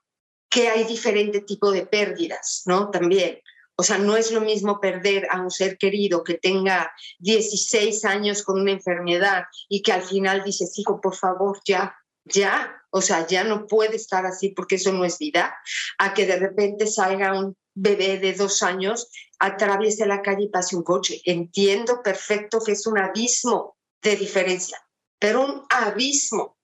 que 0.48 0.68
hay 0.68 0.84
diferente 0.84 1.40
tipo 1.40 1.70
de 1.70 1.86
pérdidas, 1.86 2.62
¿no? 2.66 2.90
También. 2.90 3.40
O 3.76 3.82
sea, 3.82 3.98
no 3.98 4.16
es 4.16 4.30
lo 4.30 4.40
mismo 4.40 4.80
perder 4.80 5.26
a 5.30 5.40
un 5.40 5.50
ser 5.50 5.78
querido 5.78 6.22
que 6.22 6.34
tenga 6.34 6.92
16 7.18 8.04
años 8.04 8.42
con 8.42 8.60
una 8.60 8.70
enfermedad 8.70 9.44
y 9.68 9.82
que 9.82 9.92
al 9.92 10.02
final 10.02 10.44
dices, 10.44 10.78
hijo, 10.78 11.00
por 11.00 11.16
favor, 11.16 11.60
ya, 11.64 11.96
ya, 12.24 12.80
o 12.90 13.00
sea, 13.00 13.26
ya 13.26 13.42
no 13.42 13.66
puede 13.66 13.96
estar 13.96 14.24
así 14.26 14.50
porque 14.50 14.76
eso 14.76 14.92
no 14.92 15.04
es 15.04 15.18
vida, 15.18 15.56
a 15.98 16.14
que 16.14 16.26
de 16.26 16.36
repente 16.36 16.86
salga 16.86 17.38
un 17.38 17.56
bebé 17.74 18.18
de 18.18 18.32
dos 18.34 18.62
años, 18.62 19.08
atraviese 19.40 20.06
la 20.06 20.22
calle 20.22 20.44
y 20.44 20.48
pase 20.48 20.76
un 20.76 20.84
coche. 20.84 21.20
Entiendo 21.24 22.02
perfecto 22.02 22.60
que 22.64 22.72
es 22.72 22.86
un 22.86 22.98
abismo 22.98 23.76
de 24.00 24.14
diferencia, 24.14 24.78
pero 25.18 25.44
un 25.44 25.66
abismo. 25.68 26.56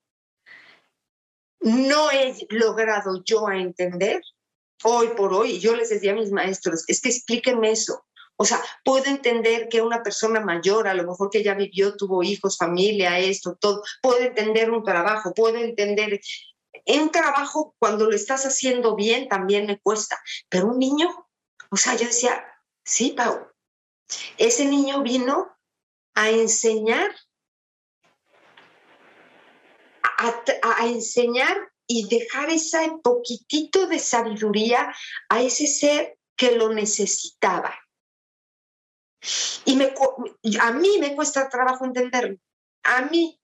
No 1.62 2.10
he 2.10 2.34
logrado 2.50 3.22
yo 3.24 3.48
a 3.48 3.58
entender 3.58 4.22
hoy 4.84 5.08
por 5.16 5.32
hoy, 5.32 5.58
yo 5.58 5.74
les 5.76 5.90
decía 5.90 6.12
a 6.12 6.16
mis 6.16 6.30
maestros, 6.30 6.84
es 6.88 7.00
que 7.00 7.10
explíquenme 7.10 7.70
eso. 7.70 8.04
O 8.36 8.44
sea, 8.46 8.62
puedo 8.84 9.04
entender 9.04 9.68
que 9.68 9.82
una 9.82 10.02
persona 10.02 10.40
mayor, 10.40 10.88
a 10.88 10.94
lo 10.94 11.04
mejor 11.04 11.28
que 11.28 11.42
ya 11.42 11.52
vivió, 11.52 11.94
tuvo 11.96 12.22
hijos, 12.22 12.56
familia, 12.56 13.18
esto, 13.18 13.54
todo, 13.60 13.82
puedo 14.00 14.20
entender 14.20 14.70
un 14.70 14.82
trabajo, 14.82 15.34
puedo 15.34 15.58
entender 15.58 16.20
en 16.72 17.02
un 17.02 17.10
trabajo 17.10 17.74
cuando 17.78 18.06
lo 18.06 18.16
estás 18.16 18.46
haciendo 18.46 18.96
bien 18.96 19.28
también 19.28 19.66
me 19.66 19.78
cuesta, 19.78 20.18
pero 20.48 20.68
un 20.68 20.78
niño, 20.78 21.28
o 21.70 21.76
sea, 21.76 21.96
yo 21.96 22.06
decía, 22.06 22.42
sí, 22.82 23.10
Pau, 23.10 23.46
ese 24.38 24.64
niño 24.64 25.02
vino 25.02 25.54
a 26.14 26.30
enseñar, 26.30 27.14
a, 30.02 30.42
a 30.78 30.86
enseñar 30.86 31.69
y 31.92 32.06
dejar 32.06 32.48
ese 32.50 32.92
poquitito 33.02 33.88
de 33.88 33.98
sabiduría 33.98 34.94
a 35.28 35.42
ese 35.42 35.66
ser 35.66 36.16
que 36.36 36.52
lo 36.52 36.72
necesitaba. 36.72 37.74
Y 39.64 39.74
me, 39.74 39.92
a 40.60 40.70
mí 40.70 40.98
me 41.00 41.16
cuesta 41.16 41.48
trabajo 41.48 41.84
entenderlo, 41.84 42.38
a 42.84 43.02
mí. 43.02 43.36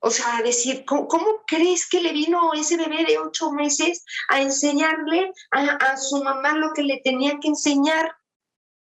O 0.00 0.10
sea, 0.10 0.40
decir, 0.42 0.86
¿cómo, 0.86 1.44
crees 1.46 1.86
que 1.86 2.00
le 2.00 2.12
vino 2.12 2.54
ese 2.54 2.78
bebé 2.78 3.04
de 3.04 3.18
ocho 3.18 3.52
meses 3.52 4.04
a 4.30 4.40
enseñarle 4.40 5.30
a, 5.50 5.60
a 5.60 5.96
su 5.98 6.24
mamá 6.24 6.54
lo 6.54 6.72
que 6.72 6.82
le 6.82 7.02
tenía 7.04 7.38
que 7.40 7.48
enseñar? 7.48 8.16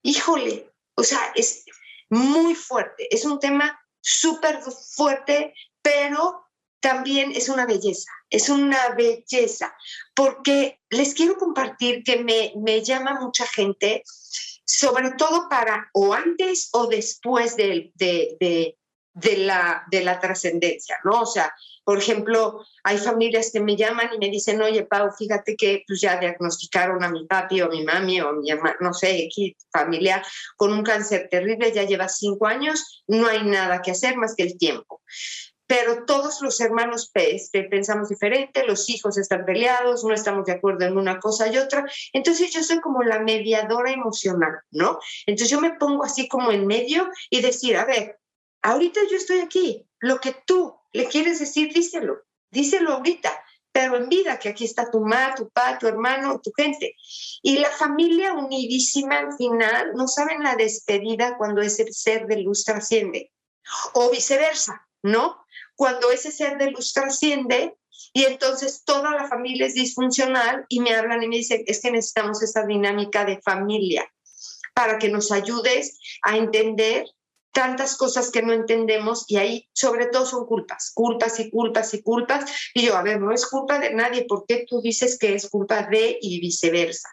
Híjole, 0.02 0.72
o 0.94 1.04
sea, 1.04 1.32
es 1.34 1.66
muy 2.08 2.54
fuerte, 2.54 3.14
es 3.14 3.26
un 3.26 3.38
tema 3.38 3.78
súper 4.00 4.60
fuerte, 4.62 5.54
pero 5.82 6.47
también 6.80 7.32
es 7.32 7.48
una 7.48 7.66
belleza, 7.66 8.10
es 8.30 8.48
una 8.48 8.90
belleza, 8.90 9.74
porque 10.14 10.80
les 10.90 11.14
quiero 11.14 11.36
compartir 11.36 12.02
que 12.04 12.22
me, 12.22 12.52
me 12.56 12.82
llama 12.82 13.20
mucha 13.20 13.46
gente, 13.46 14.02
sobre 14.64 15.12
todo 15.12 15.48
para 15.48 15.88
o 15.92 16.14
antes 16.14 16.68
o 16.72 16.86
después 16.86 17.56
de, 17.56 17.92
de, 17.94 18.76
de, 19.14 19.36
la, 19.38 19.84
de 19.90 20.04
la 20.04 20.20
trascendencia, 20.20 20.96
¿no? 21.04 21.22
O 21.22 21.26
sea, 21.26 21.52
por 21.84 21.98
ejemplo, 21.98 22.64
hay 22.84 22.98
familias 22.98 23.50
que 23.50 23.60
me 23.60 23.74
llaman 23.74 24.10
y 24.14 24.18
me 24.18 24.28
dicen, 24.28 24.60
oye, 24.60 24.84
Pau, 24.84 25.10
fíjate 25.10 25.56
que 25.56 25.84
pues, 25.86 26.02
ya 26.02 26.20
diagnosticaron 26.20 27.02
a 27.02 27.08
mi 27.08 27.26
papi 27.26 27.62
o 27.62 27.66
a 27.66 27.70
mi 27.70 27.82
mami 27.82 28.20
o 28.20 28.28
a 28.28 28.32
mi 28.34 28.50
hermano, 28.50 28.76
no 28.80 28.92
sé, 28.92 29.26
aquí, 29.26 29.56
familia, 29.72 30.22
con 30.56 30.72
un 30.72 30.82
cáncer 30.82 31.28
terrible, 31.30 31.72
ya 31.72 31.84
lleva 31.84 32.08
cinco 32.08 32.46
años, 32.46 33.02
no 33.06 33.26
hay 33.26 33.42
nada 33.42 33.80
que 33.80 33.92
hacer 33.92 34.16
más 34.16 34.34
que 34.36 34.42
el 34.42 34.58
tiempo 34.58 35.00
pero 35.68 36.06
todos 36.06 36.40
los 36.40 36.60
hermanos 36.60 37.10
este, 37.12 37.64
pensamos 37.64 38.08
diferente, 38.08 38.66
los 38.66 38.88
hijos 38.88 39.18
están 39.18 39.44
peleados, 39.44 40.02
no 40.02 40.14
estamos 40.14 40.46
de 40.46 40.52
acuerdo 40.52 40.86
en 40.86 40.96
una 40.96 41.20
cosa 41.20 41.46
y 41.46 41.58
otra. 41.58 41.84
Entonces 42.14 42.50
yo 42.52 42.62
soy 42.64 42.80
como 42.80 43.02
la 43.02 43.20
mediadora 43.20 43.92
emocional, 43.92 44.60
¿no? 44.70 44.98
Entonces 45.26 45.50
yo 45.50 45.60
me 45.60 45.74
pongo 45.74 46.04
así 46.04 46.26
como 46.26 46.50
en 46.52 46.66
medio 46.66 47.10
y 47.28 47.42
decir, 47.42 47.76
a 47.76 47.84
ver, 47.84 48.18
ahorita 48.62 49.00
yo 49.10 49.18
estoy 49.18 49.40
aquí, 49.40 49.86
lo 50.00 50.20
que 50.20 50.34
tú 50.46 50.74
le 50.94 51.06
quieres 51.06 51.38
decir, 51.38 51.70
díselo, 51.74 52.22
díselo 52.50 52.94
ahorita, 52.94 53.30
pero 53.70 53.98
en 53.98 54.08
vida, 54.08 54.38
que 54.38 54.48
aquí 54.48 54.64
está 54.64 54.90
tu 54.90 55.00
mamá, 55.00 55.34
tu 55.34 55.50
papá, 55.50 55.78
tu 55.78 55.86
hermano, 55.86 56.40
tu 56.42 56.50
gente. 56.56 56.96
Y 57.42 57.58
la 57.58 57.68
familia 57.68 58.32
unidísima 58.32 59.18
al 59.18 59.34
final, 59.36 59.92
no 59.94 60.08
saben 60.08 60.42
la 60.42 60.56
despedida 60.56 61.36
cuando 61.36 61.60
ese 61.60 61.92
ser 61.92 62.26
de 62.26 62.38
luz 62.38 62.64
trasciende, 62.64 63.32
o 63.92 64.10
viceversa, 64.10 64.88
¿no? 65.02 65.44
Cuando 65.78 66.10
ese 66.10 66.32
ser 66.32 66.58
de 66.58 66.72
luz 66.72 66.92
trasciende 66.92 67.76
y 68.12 68.24
entonces 68.24 68.82
toda 68.84 69.12
la 69.12 69.28
familia 69.28 69.64
es 69.64 69.74
disfuncional 69.74 70.66
y 70.68 70.80
me 70.80 70.92
hablan 70.92 71.22
y 71.22 71.28
me 71.28 71.36
dicen, 71.36 71.62
es 71.68 71.80
que 71.80 71.92
necesitamos 71.92 72.42
esta 72.42 72.66
dinámica 72.66 73.24
de 73.24 73.40
familia 73.40 74.12
para 74.74 74.98
que 74.98 75.08
nos 75.08 75.30
ayudes 75.30 76.00
a 76.22 76.36
entender 76.36 77.06
tantas 77.52 77.96
cosas 77.96 78.32
que 78.32 78.42
no 78.42 78.52
entendemos 78.52 79.24
y 79.28 79.36
ahí 79.36 79.68
sobre 79.72 80.06
todo 80.06 80.26
son 80.26 80.46
culpas, 80.46 80.90
culpas 80.92 81.38
y 81.38 81.48
culpas 81.48 81.94
y 81.94 82.02
culpas. 82.02 82.50
Y 82.74 82.86
yo, 82.86 82.96
a 82.96 83.02
ver, 83.02 83.20
no 83.20 83.30
es 83.30 83.46
culpa 83.46 83.78
de 83.78 83.94
nadie, 83.94 84.24
¿por 84.24 84.46
qué 84.48 84.66
tú 84.68 84.80
dices 84.80 85.16
que 85.16 85.34
es 85.34 85.48
culpa 85.48 85.84
de 85.84 86.18
y 86.20 86.40
viceversa? 86.40 87.08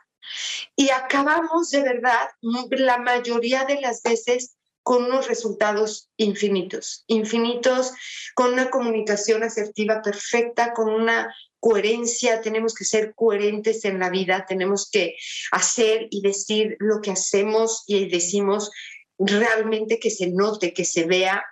Y 0.76 0.90
acabamos 0.90 1.70
de 1.70 1.84
verdad, 1.84 2.30
la 2.42 2.98
mayoría 2.98 3.66
de 3.66 3.80
las 3.80 4.02
veces, 4.02 4.58
con 4.86 5.06
unos 5.06 5.28
resultados 5.28 6.12
infinitos, 6.16 7.06
infinitos, 7.08 7.92
con 8.36 8.54
una 8.54 8.70
comunicación 8.70 9.42
asertiva 9.42 10.04
perfecta, 10.04 10.74
con 10.74 10.94
una 10.94 11.36
coherencia, 11.60 12.40
tenemos 12.42 12.76
que 12.76 12.86
ser 12.86 13.16
coherentes 13.16 13.84
en 13.86 13.98
la 13.98 14.12
vida, 14.12 14.46
tenemos 14.48 14.88
que 14.92 15.16
hacer 15.52 16.06
y 16.12 16.22
decir 16.22 16.78
lo 16.78 17.02
que 17.02 17.10
hacemos 17.10 17.84
y 17.88 18.08
decimos 18.10 18.70
realmente 19.18 20.00
que 20.00 20.12
se 20.12 20.28
note, 20.28 20.72
que 20.72 20.86
se 20.86 21.06
vea. 21.06 21.44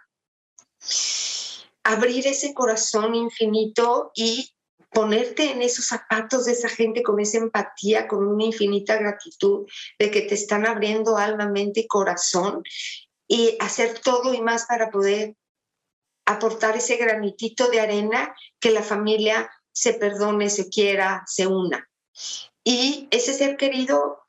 Abrir 1.83 2.27
ese 2.27 2.53
corazón 2.53 3.15
infinito 3.15 4.11
y 4.13 4.53
ponerte 4.91 5.49
en 5.49 5.63
esos 5.63 5.87
zapatos 5.87 6.45
de 6.45 6.51
esa 6.51 6.69
gente 6.69 7.01
con 7.01 7.19
esa 7.19 7.39
empatía, 7.39 8.07
con 8.07 8.27
una 8.27 8.43
infinita 8.43 8.95
gratitud 8.97 9.65
de 9.97 10.11
que 10.11 10.21
te 10.21 10.35
están 10.35 10.67
abriendo 10.67 11.17
alma, 11.17 11.49
mente 11.49 11.79
y 11.79 11.87
corazón 11.87 12.61
y 13.33 13.57
hacer 13.59 13.97
todo 13.97 14.31
y 14.35 14.41
más 14.41 14.67
para 14.67 14.91
poder 14.91 15.35
aportar 16.23 16.77
ese 16.77 16.97
granitito 16.97 17.67
de 17.67 17.79
arena 17.79 18.35
que 18.59 18.69
la 18.69 18.83
familia 18.83 19.49
se 19.71 19.95
perdone, 19.95 20.51
se 20.51 20.69
quiera, 20.69 21.23
se 21.25 21.47
una. 21.47 21.89
Y 22.63 23.07
ese 23.09 23.33
ser 23.33 23.57
querido 23.57 24.19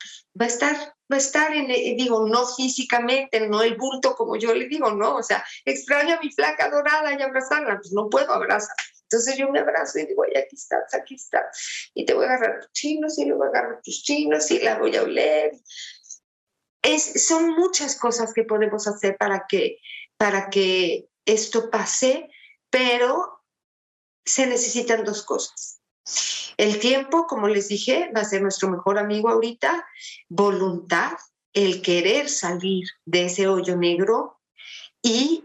va 0.41 0.45
a 0.45 0.47
estar, 0.47 0.75
va 0.75 1.17
a 1.17 1.17
estar 1.17 1.53
en, 1.53 1.69
eh, 1.69 1.93
digo, 1.95 2.27
no 2.27 2.47
físicamente, 2.47 3.47
no 3.47 3.61
el 3.61 3.75
bulto 3.75 4.15
como 4.15 4.37
yo 4.37 4.55
le 4.55 4.67
digo, 4.67 4.89
no, 4.89 5.17
o 5.17 5.23
sea, 5.23 5.45
extraño 5.65 6.15
a 6.15 6.19
mi 6.19 6.31
flaca 6.31 6.71
dorada 6.71 7.13
y 7.13 7.21
abrazarla, 7.21 7.77
pues 7.77 7.91
no 7.91 8.09
puedo 8.09 8.33
abrazar. 8.33 8.75
Entonces 9.03 9.37
yo 9.37 9.51
me 9.51 9.59
abrazo 9.59 9.99
y 9.99 10.07
digo, 10.07 10.23
ay, 10.23 10.41
aquí 10.41 10.55
estás, 10.55 10.91
aquí 10.95 11.13
estás. 11.13 11.91
Y 11.93 12.05
te 12.05 12.15
voy 12.15 12.25
a 12.25 12.29
agarrar 12.29 12.61
tus 12.61 12.71
chinos 12.71 13.19
y 13.19 13.25
luego 13.25 13.43
agarro 13.43 13.79
tus 13.83 14.01
chinos 14.01 14.49
y 14.49 14.59
la 14.59 14.79
voy 14.79 14.95
a 14.95 15.03
oler. 15.03 15.51
Son 17.15 17.51
muchas 17.51 17.95
cosas 17.95 18.33
que 18.33 18.43
podemos 18.43 18.87
hacer 18.87 19.17
para 19.17 19.45
que, 19.47 19.79
para 20.17 20.49
que 20.49 21.07
esto 21.25 21.69
pase, 21.69 22.29
pero 22.69 23.41
se 24.25 24.47
necesitan 24.47 25.03
dos 25.03 25.23
cosas. 25.23 25.81
El 26.57 26.79
tiempo, 26.79 27.27
como 27.27 27.47
les 27.47 27.67
dije, 27.67 28.11
va 28.15 28.21
a 28.21 28.25
ser 28.25 28.41
nuestro 28.41 28.69
mejor 28.69 28.97
amigo 28.97 29.29
ahorita, 29.29 29.87
voluntad, 30.29 31.13
el 31.53 31.81
querer 31.81 32.29
salir 32.29 32.87
de 33.05 33.25
ese 33.25 33.47
hoyo 33.47 33.75
negro 33.75 34.39
y 35.01 35.43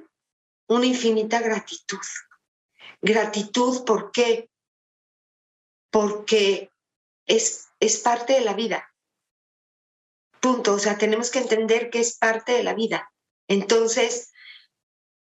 una 0.68 0.86
infinita 0.86 1.40
gratitud. 1.40 1.98
Gratitud, 3.00 3.84
¿por 3.84 4.12
qué? 4.12 4.50
Porque 5.90 6.70
es, 7.26 7.68
es 7.80 7.98
parte 7.98 8.34
de 8.34 8.42
la 8.42 8.54
vida. 8.54 8.89
Punto. 10.40 10.74
O 10.74 10.78
sea, 10.78 10.98
tenemos 10.98 11.30
que 11.30 11.40
entender 11.40 11.90
que 11.90 12.00
es 12.00 12.16
parte 12.16 12.52
de 12.52 12.62
la 12.62 12.74
vida. 12.74 13.12
Entonces, 13.48 14.32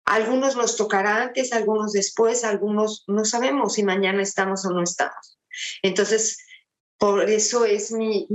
algunos 0.05 0.57
nos 0.57 0.77
tocará 0.77 1.23
antes, 1.23 1.53
algunos 1.53 1.93
después, 1.93 2.45
algunos 2.45 3.05
no 3.07 3.25
sabemos 3.25 3.75
si 3.75 3.83
mañana 3.83 4.23
estamos 4.23 4.65
o 4.67 4.71
no 4.71 4.83
estamos. 4.83 5.39
Entonces, 5.83 6.39
por 7.01 7.31
eso 7.31 7.65
es 7.65 7.93
mi, 7.93 8.27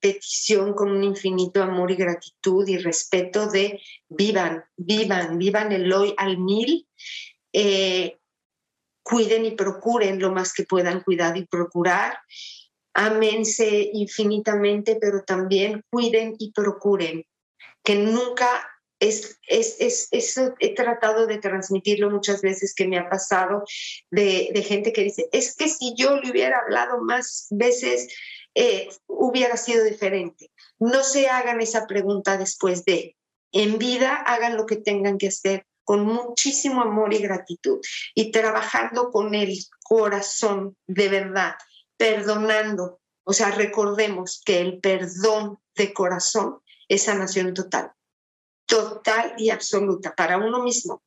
petición 0.00 0.74
con 0.74 0.90
un 0.90 1.04
infinito 1.04 1.62
amor 1.62 1.90
y 1.90 1.96
gratitud 1.96 2.68
y 2.68 2.76
respeto 2.76 3.46
de 3.46 3.80
vivan, 4.10 4.62
vivan, 4.76 5.38
vivan 5.38 5.72
el 5.72 5.90
hoy 5.90 6.14
al 6.18 6.36
mil, 6.36 6.86
eh, 7.52 8.18
cuiden 9.02 9.46
y 9.46 9.52
procuren 9.52 10.20
lo 10.20 10.32
más 10.32 10.52
que 10.52 10.64
puedan 10.64 11.02
cuidar 11.02 11.36
y 11.38 11.46
procurar, 11.46 12.18
amense 12.94 13.90
infinitamente, 13.92 14.98
pero 15.00 15.22
también 15.24 15.82
cuiden 15.90 16.34
y 16.38 16.52
procuren, 16.52 17.24
que 17.82 17.96
nunca 17.96 18.68
es, 19.02 19.40
es, 19.48 20.08
eso 20.12 20.54
he 20.60 20.74
tratado 20.74 21.26
de 21.26 21.38
transmitirlo 21.38 22.08
muchas 22.08 22.40
veces 22.40 22.72
que 22.72 22.86
me 22.86 22.98
ha 22.98 23.08
pasado 23.08 23.64
de, 24.10 24.64
gente 24.64 24.92
que 24.92 25.02
dice, 25.02 25.28
es 25.32 25.56
que 25.56 25.68
si 25.68 25.94
yo 25.96 26.20
le 26.20 26.30
hubiera 26.30 26.60
hablado 26.60 27.02
más 27.02 27.48
veces, 27.50 28.14
eh, 28.54 28.88
hubiera 29.08 29.56
sido 29.56 29.84
diferente. 29.84 30.52
No 30.78 31.02
se 31.02 31.28
hagan 31.28 31.60
esa 31.60 31.86
pregunta 31.88 32.36
después 32.36 32.84
de, 32.84 33.16
en 33.50 33.78
vida 33.78 34.14
hagan 34.14 34.56
lo 34.56 34.66
que 34.66 34.76
tengan 34.76 35.18
que 35.18 35.28
hacer 35.28 35.66
con 35.84 36.06
muchísimo 36.06 36.82
amor 36.82 37.12
y 37.12 37.18
gratitud 37.18 37.80
y 38.14 38.30
trabajando 38.30 39.10
con 39.10 39.34
el 39.34 39.58
corazón 39.82 40.76
de 40.86 41.08
verdad, 41.08 41.54
perdonando. 42.02 43.00
O 43.24 43.32
sea, 43.32 43.50
recordemos 43.50 44.42
que 44.44 44.60
el 44.60 44.80
perdón 44.80 45.58
de 45.76 45.92
corazón 45.92 46.60
es 46.88 47.04
sanación 47.04 47.54
total 47.54 47.92
total 48.72 49.34
y 49.36 49.50
absoluta 49.50 50.14
para 50.14 50.38
uno 50.38 50.62
mismo, 50.62 51.02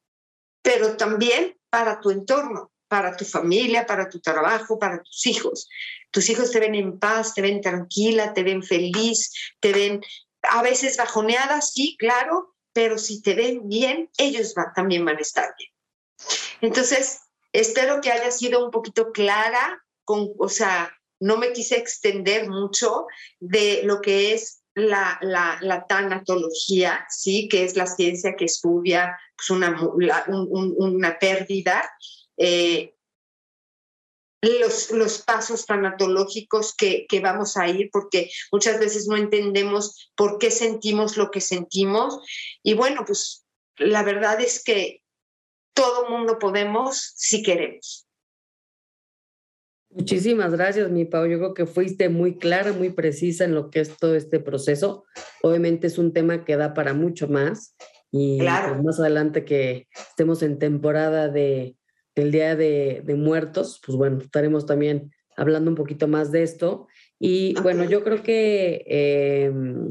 pero 0.61 0.97
también 0.97 1.57
para 1.71 1.99
tu 1.99 2.11
entorno, 2.11 2.71
para 2.87 3.17
tu 3.17 3.25
familia, 3.25 3.87
para 3.87 4.07
tu 4.07 4.19
trabajo, 4.19 4.77
para 4.77 5.01
tus 5.01 5.25
hijos. 5.25 5.67
Tus 6.11 6.29
hijos 6.29 6.51
te 6.51 6.59
ven 6.59 6.75
en 6.75 6.99
paz, 6.99 7.33
te 7.33 7.41
ven 7.41 7.61
tranquila, 7.61 8.33
te 8.33 8.43
ven 8.43 8.61
feliz, 8.61 9.33
te 9.59 9.73
ven 9.73 10.01
a 10.43 10.61
veces 10.61 10.95
bajoneada, 10.95 11.59
sí, 11.61 11.95
claro, 11.97 12.55
pero 12.71 12.99
si 12.99 13.23
te 13.23 13.33
ven 13.33 13.67
bien, 13.67 14.11
ellos 14.19 14.53
también 14.75 15.03
van 15.03 15.17
a 15.17 15.21
estar 15.21 15.55
bien. 15.57 15.71
Entonces, 16.61 17.21
espero 17.51 17.99
que 17.99 18.11
haya 18.11 18.29
sido 18.29 18.63
un 18.63 18.69
poquito 18.69 19.11
clara, 19.11 19.83
o 20.05 20.49
sea, 20.49 20.91
no 21.19 21.37
me 21.37 21.53
quise 21.53 21.77
extender 21.77 22.49
mucho 22.49 23.07
de 23.39 23.81
lo 23.83 24.01
que 24.01 24.33
es 24.33 24.61
la, 24.75 25.17
la, 25.21 25.85
tanatología, 25.87 27.05
¿sí? 27.09 27.47
que 27.47 27.63
es 27.63 27.75
la 27.75 27.87
ciencia 27.87 28.35
que 28.35 28.45
estudia 28.45 29.17
pues, 29.35 29.49
una, 29.49 29.79
una 29.81 31.17
pérdida, 31.17 31.89
eh, 32.37 32.93
los, 34.41 34.91
los, 34.91 35.19
pasos 35.19 35.65
tanatológicos 35.65 36.75
que, 36.75 37.07
que, 37.07 37.19
vamos 37.19 37.57
a 37.57 37.67
ir, 37.67 37.89
porque 37.91 38.29
muchas 38.51 38.79
veces 38.79 39.07
no 39.07 39.17
entendemos 39.17 40.11
por 40.15 40.37
qué 40.37 40.51
sentimos 40.51 41.17
lo 41.17 41.31
que 41.31 41.41
sentimos. 41.41 42.19
Y 42.61 42.75
bueno, 42.75 43.05
pues 43.07 43.45
la 43.77 44.03
verdad 44.03 44.39
es 44.41 44.63
que 44.63 45.01
todo 45.73 46.09
mundo 46.09 46.37
podemos 46.37 47.13
si 47.15 47.41
queremos. 47.41 48.04
Muchísimas 49.95 50.51
gracias, 50.51 50.91
mi 50.91 51.05
Pau. 51.05 51.25
Yo 51.25 51.37
creo 51.37 51.53
que 51.53 51.65
fuiste 51.65 52.09
muy 52.09 52.37
clara, 52.37 52.73
muy 52.73 52.89
precisa 52.89 53.45
en 53.45 53.55
lo 53.55 53.69
que 53.69 53.79
es 53.79 53.95
todo 53.95 54.15
este 54.15 54.41
proceso. 54.41 55.05
Obviamente 55.41 55.87
es 55.87 55.97
un 55.97 56.11
tema 56.11 56.43
que 56.43 56.57
da 56.57 56.73
para 56.73 56.93
mucho 56.93 57.29
más 57.29 57.77
y 58.11 58.39
pues, 58.39 58.83
más 58.83 58.99
adelante 58.99 59.45
que 59.45 59.87
estemos 59.93 60.43
en 60.43 60.59
temporada 60.59 61.29
de, 61.29 61.77
del 62.13 62.33
Día 62.33 62.57
de, 62.57 63.03
Muertos, 63.17 63.81
pues 63.85 63.97
bueno, 63.97 64.17
estaremos 64.17 64.65
también 64.65 65.13
hablando 65.37 65.71
un 65.71 65.77
poquito 65.77 66.09
más 66.09 66.29
de 66.29 66.43
esto. 66.43 66.87
Y 67.17 67.57
bueno, 67.61 67.85
yo 67.85 68.03
creo 68.03 68.21
que 68.21 68.83
em, 68.87 69.87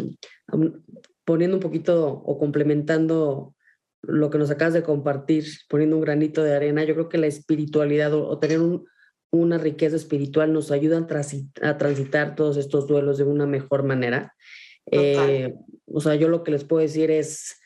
poniendo 1.25 1.57
un 1.57 1.63
poquito 1.63 2.13
o 2.13 2.39
complementando 2.39 3.55
lo 4.03 4.29
que 4.29 4.37
nos 4.37 4.51
acabas 4.51 4.75
de 4.75 4.83
compartir, 4.83 5.47
poniendo 5.67 5.97
un 5.97 6.03
granito 6.03 6.43
de 6.43 6.55
arena, 6.55 6.85
yo 6.85 6.93
creo 6.93 7.09
que 7.09 7.17
la 7.17 7.27
espiritualidad 7.27 8.13
o 8.13 8.39
tener 8.39 8.61
un, 8.61 8.85
una 9.37 9.59
riqueza 9.59 9.97
espiritual 9.97 10.53
nos 10.53 10.71
ayuda 10.71 10.99
a, 10.99 11.79
transitar 11.79 12.35
todos 12.35 12.57
estos 12.57 12.87
duelos 12.87 13.19
de 13.19 13.25
una 13.25 13.47
mejor 13.47 13.83
manera. 13.83 14.35
Eh, 14.91 15.55
o 15.87 16.01
sea, 16.01 16.15
yo 16.15 16.29
lo 16.29 16.43
que 16.45 16.51
les 16.51 16.65
puedo 16.65 16.83
decir 16.83 17.11
es, 17.11 17.57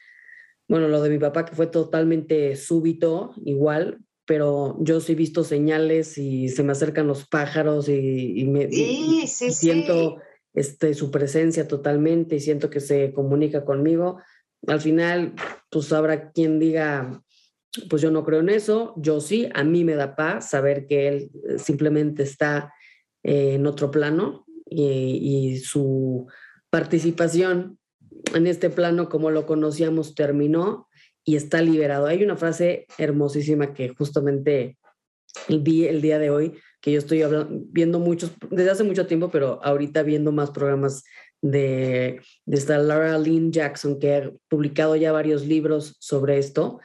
bueno, 0.69 0.89
lo 0.89 1.03
de 1.03 1.11
mi 1.11 1.19
papá 1.19 1.45
que 1.45 1.55
fue 1.55 1.67
totalmente 1.67 2.57
súbito, 2.57 3.33
igual, 3.45 3.99
pero 4.27 4.77
yo 4.81 5.01
sí 5.01 5.13
he 5.13 5.17
visto 5.17 5.43
señales 5.43 6.19
y 6.19 6.49
se 6.49 6.63
me 6.63 6.73
acercan 6.73 7.07
los 7.07 7.27
pájaros 7.27 7.89
y, 7.89 8.45
me 8.45 8.71
siento 8.71 10.19
Este, 10.55 10.93
su 10.95 11.11
presencia 11.11 11.69
totalmente 11.69 12.37
y 12.37 12.41
siento 12.41 12.69
que 12.69 12.81
se 12.81 13.13
comunica 13.13 13.65
conmigo. 13.65 14.21
Al 14.67 14.81
final, 14.81 15.35
pues 15.71 15.93
habrá 15.93 16.33
quien 16.33 16.59
diga, 16.59 17.23
pues 17.89 18.03
yo 18.03 18.11
no 18.11 18.25
creo 18.25 18.41
en 18.41 18.49
eso, 18.49 18.95
yo 18.97 19.21
sí, 19.21 19.49
a 19.55 19.65
mí 19.65 19.85
me 19.85 19.95
da 19.95 20.17
paz 20.17 20.51
saber 20.51 20.87
que 20.87 21.09
él 21.09 21.31
eh, 21.49 21.59
simplemente 21.59 22.23
está 22.23 22.73
eh, 23.23 23.55
en 23.55 23.67
otro 23.67 23.91
plano 23.91 24.47
y, 24.71 25.59
su 25.59 26.27
participación 26.71 27.79
en 28.35 28.47
este 28.47 28.69
plano 28.69 29.09
como 29.09 29.31
lo 29.31 29.47
conocíamos 29.47 30.15
terminó 30.15 30.89
y 31.25 31.37
está 31.37 31.63
liberado. 31.63 32.07
Hay 32.07 32.23
una 32.23 32.37
frase 32.37 32.87
hermosísima 32.99 33.73
que 33.73 33.89
justamente 33.95 34.79
vi 35.49 35.87
el 35.87 36.01
día 36.01 36.19
de 36.19 36.31
hoy, 36.31 36.55
que 36.81 36.93
yo 36.93 36.99
estoy 36.99 37.23
viendo 37.71 37.99
muchos, 37.99 38.33
desde 38.51 38.71
hace 38.71 38.85
mucho 38.85 39.07
tiempo, 39.07 39.31
pero 39.31 39.61
ahorita 39.63 40.03
viendo 40.03 40.33
más 40.33 40.51
programas 40.51 41.05
de, 41.41 42.21
de 42.47 42.57
esta 42.57 42.79
Laura 42.79 43.19
Lynn 43.19 43.53
Jackson, 43.53 43.99
que 43.99 44.15
ha 44.15 44.31
publicado 44.49 44.97
ya 44.97 45.13
varios 45.13 45.47
libros 45.47 45.97
sobre 46.01 46.39
esto, 46.39 46.81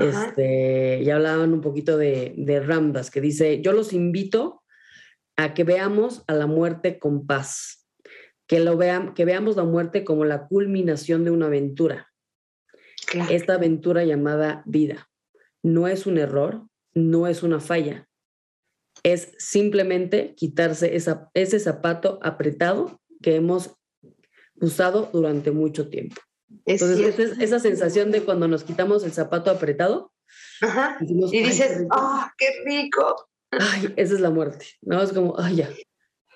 este, 0.00 1.04
ya 1.04 1.16
hablaban 1.16 1.52
un 1.52 1.60
poquito 1.60 1.96
de, 1.96 2.34
de 2.36 2.60
Ramdas, 2.60 3.10
que 3.10 3.20
dice, 3.20 3.60
yo 3.60 3.72
los 3.72 3.92
invito 3.92 4.62
a 5.36 5.54
que 5.54 5.64
veamos 5.64 6.22
a 6.26 6.34
la 6.34 6.46
muerte 6.46 6.98
con 6.98 7.26
paz, 7.26 7.88
que, 8.46 8.60
lo 8.60 8.76
vean, 8.76 9.14
que 9.14 9.24
veamos 9.24 9.56
la 9.56 9.64
muerte 9.64 10.04
como 10.04 10.24
la 10.24 10.46
culminación 10.46 11.24
de 11.24 11.30
una 11.30 11.46
aventura. 11.46 12.08
Esta 13.30 13.54
aventura 13.54 14.04
llamada 14.04 14.62
vida. 14.66 15.08
No 15.62 15.88
es 15.88 16.06
un 16.06 16.18
error, 16.18 16.66
no 16.94 17.26
es 17.26 17.42
una 17.42 17.60
falla. 17.60 18.06
es 19.02 19.32
simplemente 19.38 20.34
quitarse 20.36 20.94
esa, 20.94 21.30
ese 21.32 21.58
zapato 21.58 22.18
apretado 22.22 23.00
que 23.22 23.36
hemos 23.36 23.74
usado 24.60 25.08
durante 25.12 25.50
mucho 25.52 25.88
tiempo. 25.88 26.20
Entonces, 26.66 27.18
esa, 27.18 27.42
esa, 27.42 27.60
sensación 27.60 28.10
de 28.10 28.22
cuando 28.22 28.48
nos 28.48 28.64
quitamos 28.64 29.04
el 29.04 29.12
zapato 29.12 29.50
apretado. 29.50 30.12
y 31.00 31.42
dices, 31.42 31.84
¡ah, 31.90 32.32
qué 32.36 32.48
rico! 32.64 33.28
Ay, 33.50 33.92
esa 33.96 34.14
es 34.14 34.20
la 34.20 34.30
muerte. 34.30 34.66
No, 34.82 35.02
es 35.02 35.12
como, 35.12 35.38
ay, 35.38 35.56
ya, 35.56 35.70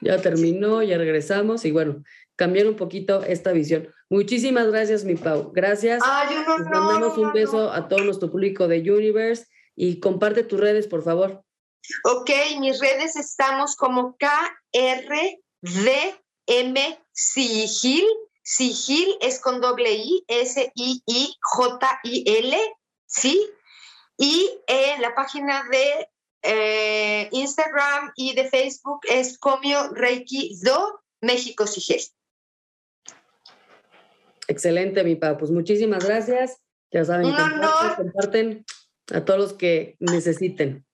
ya 0.00 0.20
terminó, 0.20 0.82
ya 0.82 0.98
regresamos 0.98 1.64
y 1.64 1.70
bueno, 1.70 2.02
cambiar 2.36 2.66
un 2.66 2.76
poquito 2.76 3.22
esta 3.22 3.52
visión. 3.52 3.88
Muchísimas 4.10 4.68
gracias, 4.68 5.04
mi 5.04 5.14
Pau. 5.14 5.52
Gracias. 5.52 6.02
Ay, 6.04 6.36
no, 6.46 6.58
no, 6.58 6.70
mandamos 6.70 7.18
un 7.18 7.32
beso 7.32 7.72
a 7.72 7.88
todo 7.88 8.04
nuestro 8.04 8.30
público 8.30 8.68
de 8.68 8.78
Universe 8.80 9.46
y 9.76 10.00
comparte 10.00 10.44
tus 10.44 10.60
redes, 10.60 10.86
por 10.86 11.02
favor. 11.02 11.44
Ok, 12.04 12.30
mis 12.60 12.80
redes 12.80 13.16
estamos 13.16 13.76
como 13.76 14.16
KRDM 14.16 15.18
Sigil. 17.12 18.04
Sigil 18.44 19.16
es 19.22 19.40
con 19.40 19.60
doble 19.62 19.90
I, 19.94 20.24
S-I-I-J-I-L, 20.28 20.76
¿sí? 23.06 23.50
Y 24.18 24.50
en 24.66 25.00
la 25.00 25.14
página 25.14 25.64
de 25.70 26.08
eh, 26.42 27.28
Instagram 27.32 28.12
y 28.16 28.34
de 28.34 28.44
Facebook 28.48 29.00
es 29.10 29.38
Comio 29.38 29.88
Reiki 29.92 30.60
Do 30.62 31.00
México 31.22 31.66
Sigil. 31.66 32.02
Excelente, 34.46 35.02
mi 35.04 35.16
papá. 35.16 35.38
Pues 35.38 35.50
muchísimas 35.50 36.04
gracias. 36.04 36.60
Ya 36.90 37.02
saben, 37.04 37.34
comparten 37.96 38.66
a 39.12 39.24
todos 39.24 39.40
los 39.40 39.52
que 39.54 39.96
necesiten. 40.00 40.84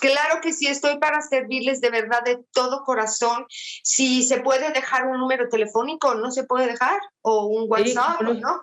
Claro 0.00 0.40
que 0.40 0.52
sí, 0.52 0.66
estoy 0.66 0.98
para 0.98 1.20
servirles 1.20 1.80
de 1.80 1.90
verdad 1.90 2.22
de 2.24 2.38
todo 2.52 2.84
corazón. 2.84 3.46
Si 3.82 4.22
se 4.22 4.40
puede 4.40 4.70
dejar 4.72 5.06
un 5.06 5.18
número 5.18 5.48
telefónico, 5.48 6.14
no 6.14 6.30
se 6.30 6.44
puede 6.44 6.66
dejar, 6.66 7.00
o 7.22 7.46
un 7.46 7.66
WhatsApp, 7.68 8.22
¿no? 8.22 8.62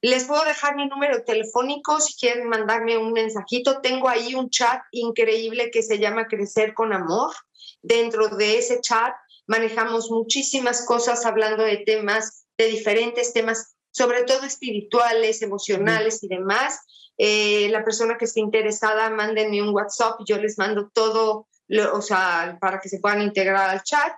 Les 0.00 0.24
puedo 0.24 0.44
dejar 0.44 0.76
mi 0.76 0.88
número 0.88 1.22
telefónico 1.24 2.00
si 2.00 2.14
quieren 2.18 2.48
mandarme 2.48 2.98
un 2.98 3.12
mensajito. 3.12 3.80
Tengo 3.80 4.08
ahí 4.08 4.34
un 4.34 4.50
chat 4.50 4.82
increíble 4.92 5.70
que 5.70 5.82
se 5.82 5.98
llama 5.98 6.26
Crecer 6.26 6.74
con 6.74 6.92
Amor. 6.92 7.34
Dentro 7.82 8.28
de 8.28 8.58
ese 8.58 8.80
chat 8.80 9.14
manejamos 9.46 10.10
muchísimas 10.10 10.84
cosas 10.84 11.24
hablando 11.26 11.62
de 11.62 11.78
temas, 11.78 12.46
de 12.56 12.66
diferentes 12.66 13.32
temas, 13.32 13.76
sobre 13.92 14.24
todo 14.24 14.44
espirituales, 14.44 15.42
emocionales 15.42 16.22
y 16.22 16.28
demás. 16.28 16.80
Eh, 17.18 17.68
la 17.70 17.84
persona 17.84 18.16
que 18.16 18.24
esté 18.26 18.40
interesada, 18.40 19.10
mándenme 19.10 19.60
un 19.60 19.74
WhatsApp, 19.74 20.20
yo 20.24 20.38
les 20.38 20.56
mando 20.56 20.88
todo, 20.94 21.48
o 21.92 22.00
sea, 22.00 22.56
para 22.60 22.80
que 22.80 22.88
se 22.88 23.00
puedan 23.00 23.20
integrar 23.22 23.68
al 23.70 23.82
chat. 23.82 24.12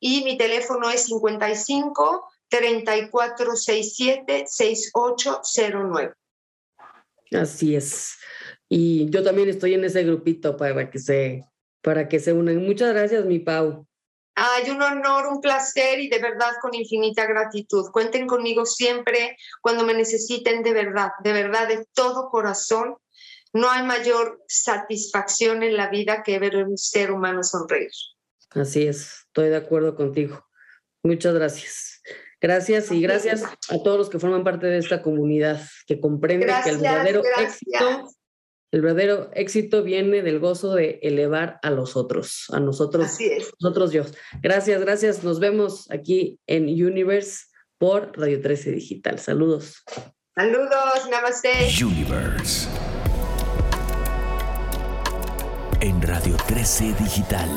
Y 0.00 0.24
mi 0.24 0.38
teléfono 0.38 0.90
es 0.90 1.04
55 1.04 2.26
3467 2.48 4.44
6809. 4.46 6.14
Así 7.32 7.76
es. 7.76 8.16
Y 8.68 9.10
yo 9.10 9.22
también 9.22 9.48
estoy 9.48 9.74
en 9.74 9.84
ese 9.84 10.02
grupito 10.04 10.56
para 10.56 10.90
que 10.90 10.98
se, 10.98 11.44
para 11.82 12.08
que 12.08 12.18
se 12.18 12.32
unan. 12.32 12.64
Muchas 12.64 12.94
gracias, 12.94 13.24
mi 13.24 13.38
Pau. 13.38 13.86
Ay, 14.38 14.68
un 14.68 14.82
honor, 14.82 15.28
un 15.28 15.40
placer 15.40 15.98
y 15.98 16.08
de 16.08 16.18
verdad 16.18 16.52
con 16.60 16.74
infinita 16.74 17.24
gratitud. 17.24 17.90
Cuenten 17.90 18.26
conmigo 18.26 18.66
siempre 18.66 19.38
cuando 19.62 19.84
me 19.84 19.94
necesiten 19.94 20.62
de 20.62 20.74
verdad, 20.74 21.12
de 21.24 21.32
verdad, 21.32 21.66
de 21.68 21.86
todo 21.94 22.28
corazón. 22.28 22.96
No 23.54 23.70
hay 23.70 23.82
mayor 23.82 24.44
satisfacción 24.46 25.62
en 25.62 25.78
la 25.78 25.88
vida 25.88 26.22
que 26.22 26.38
ver 26.38 26.54
a 26.56 26.66
un 26.66 26.76
ser 26.76 27.12
humano 27.12 27.42
sonreír. 27.42 27.90
Así 28.50 28.86
es, 28.86 29.24
estoy 29.26 29.48
de 29.48 29.56
acuerdo 29.56 29.96
contigo. 29.96 30.46
Muchas 31.02 31.34
gracias. 31.34 32.02
Gracias 32.38 32.92
y 32.92 33.00
gracias 33.00 33.42
a 33.42 33.82
todos 33.82 33.96
los 33.96 34.10
que 34.10 34.18
forman 34.18 34.44
parte 34.44 34.66
de 34.66 34.76
esta 34.76 35.00
comunidad, 35.00 35.62
que 35.86 35.98
comprenden 35.98 36.54
que 36.62 36.70
el 36.70 36.78
verdadero 36.78 37.22
éxito 37.38 38.10
el 38.76 38.82
verdadero 38.82 39.30
éxito 39.32 39.82
viene 39.82 40.20
del 40.20 40.38
gozo 40.38 40.74
de 40.74 40.98
elevar 41.02 41.58
a 41.62 41.70
los 41.70 41.96
otros, 41.96 42.44
a 42.52 42.60
nosotros, 42.60 43.06
Así 43.06 43.24
es. 43.24 43.50
nosotros 43.58 43.90
Dios. 43.90 44.12
Gracias, 44.42 44.82
gracias. 44.82 45.24
Nos 45.24 45.40
vemos 45.40 45.90
aquí 45.90 46.38
en 46.46 46.64
Universe 46.64 47.46
por 47.78 48.12
Radio 48.18 48.38
13 48.38 48.72
Digital. 48.72 49.18
Saludos. 49.18 49.82
Saludos, 50.34 51.08
namaste. 51.10 51.48
Universe. 51.82 52.68
En 55.80 56.02
Radio 56.02 56.36
13 56.46 56.92
Digital. 57.00 57.48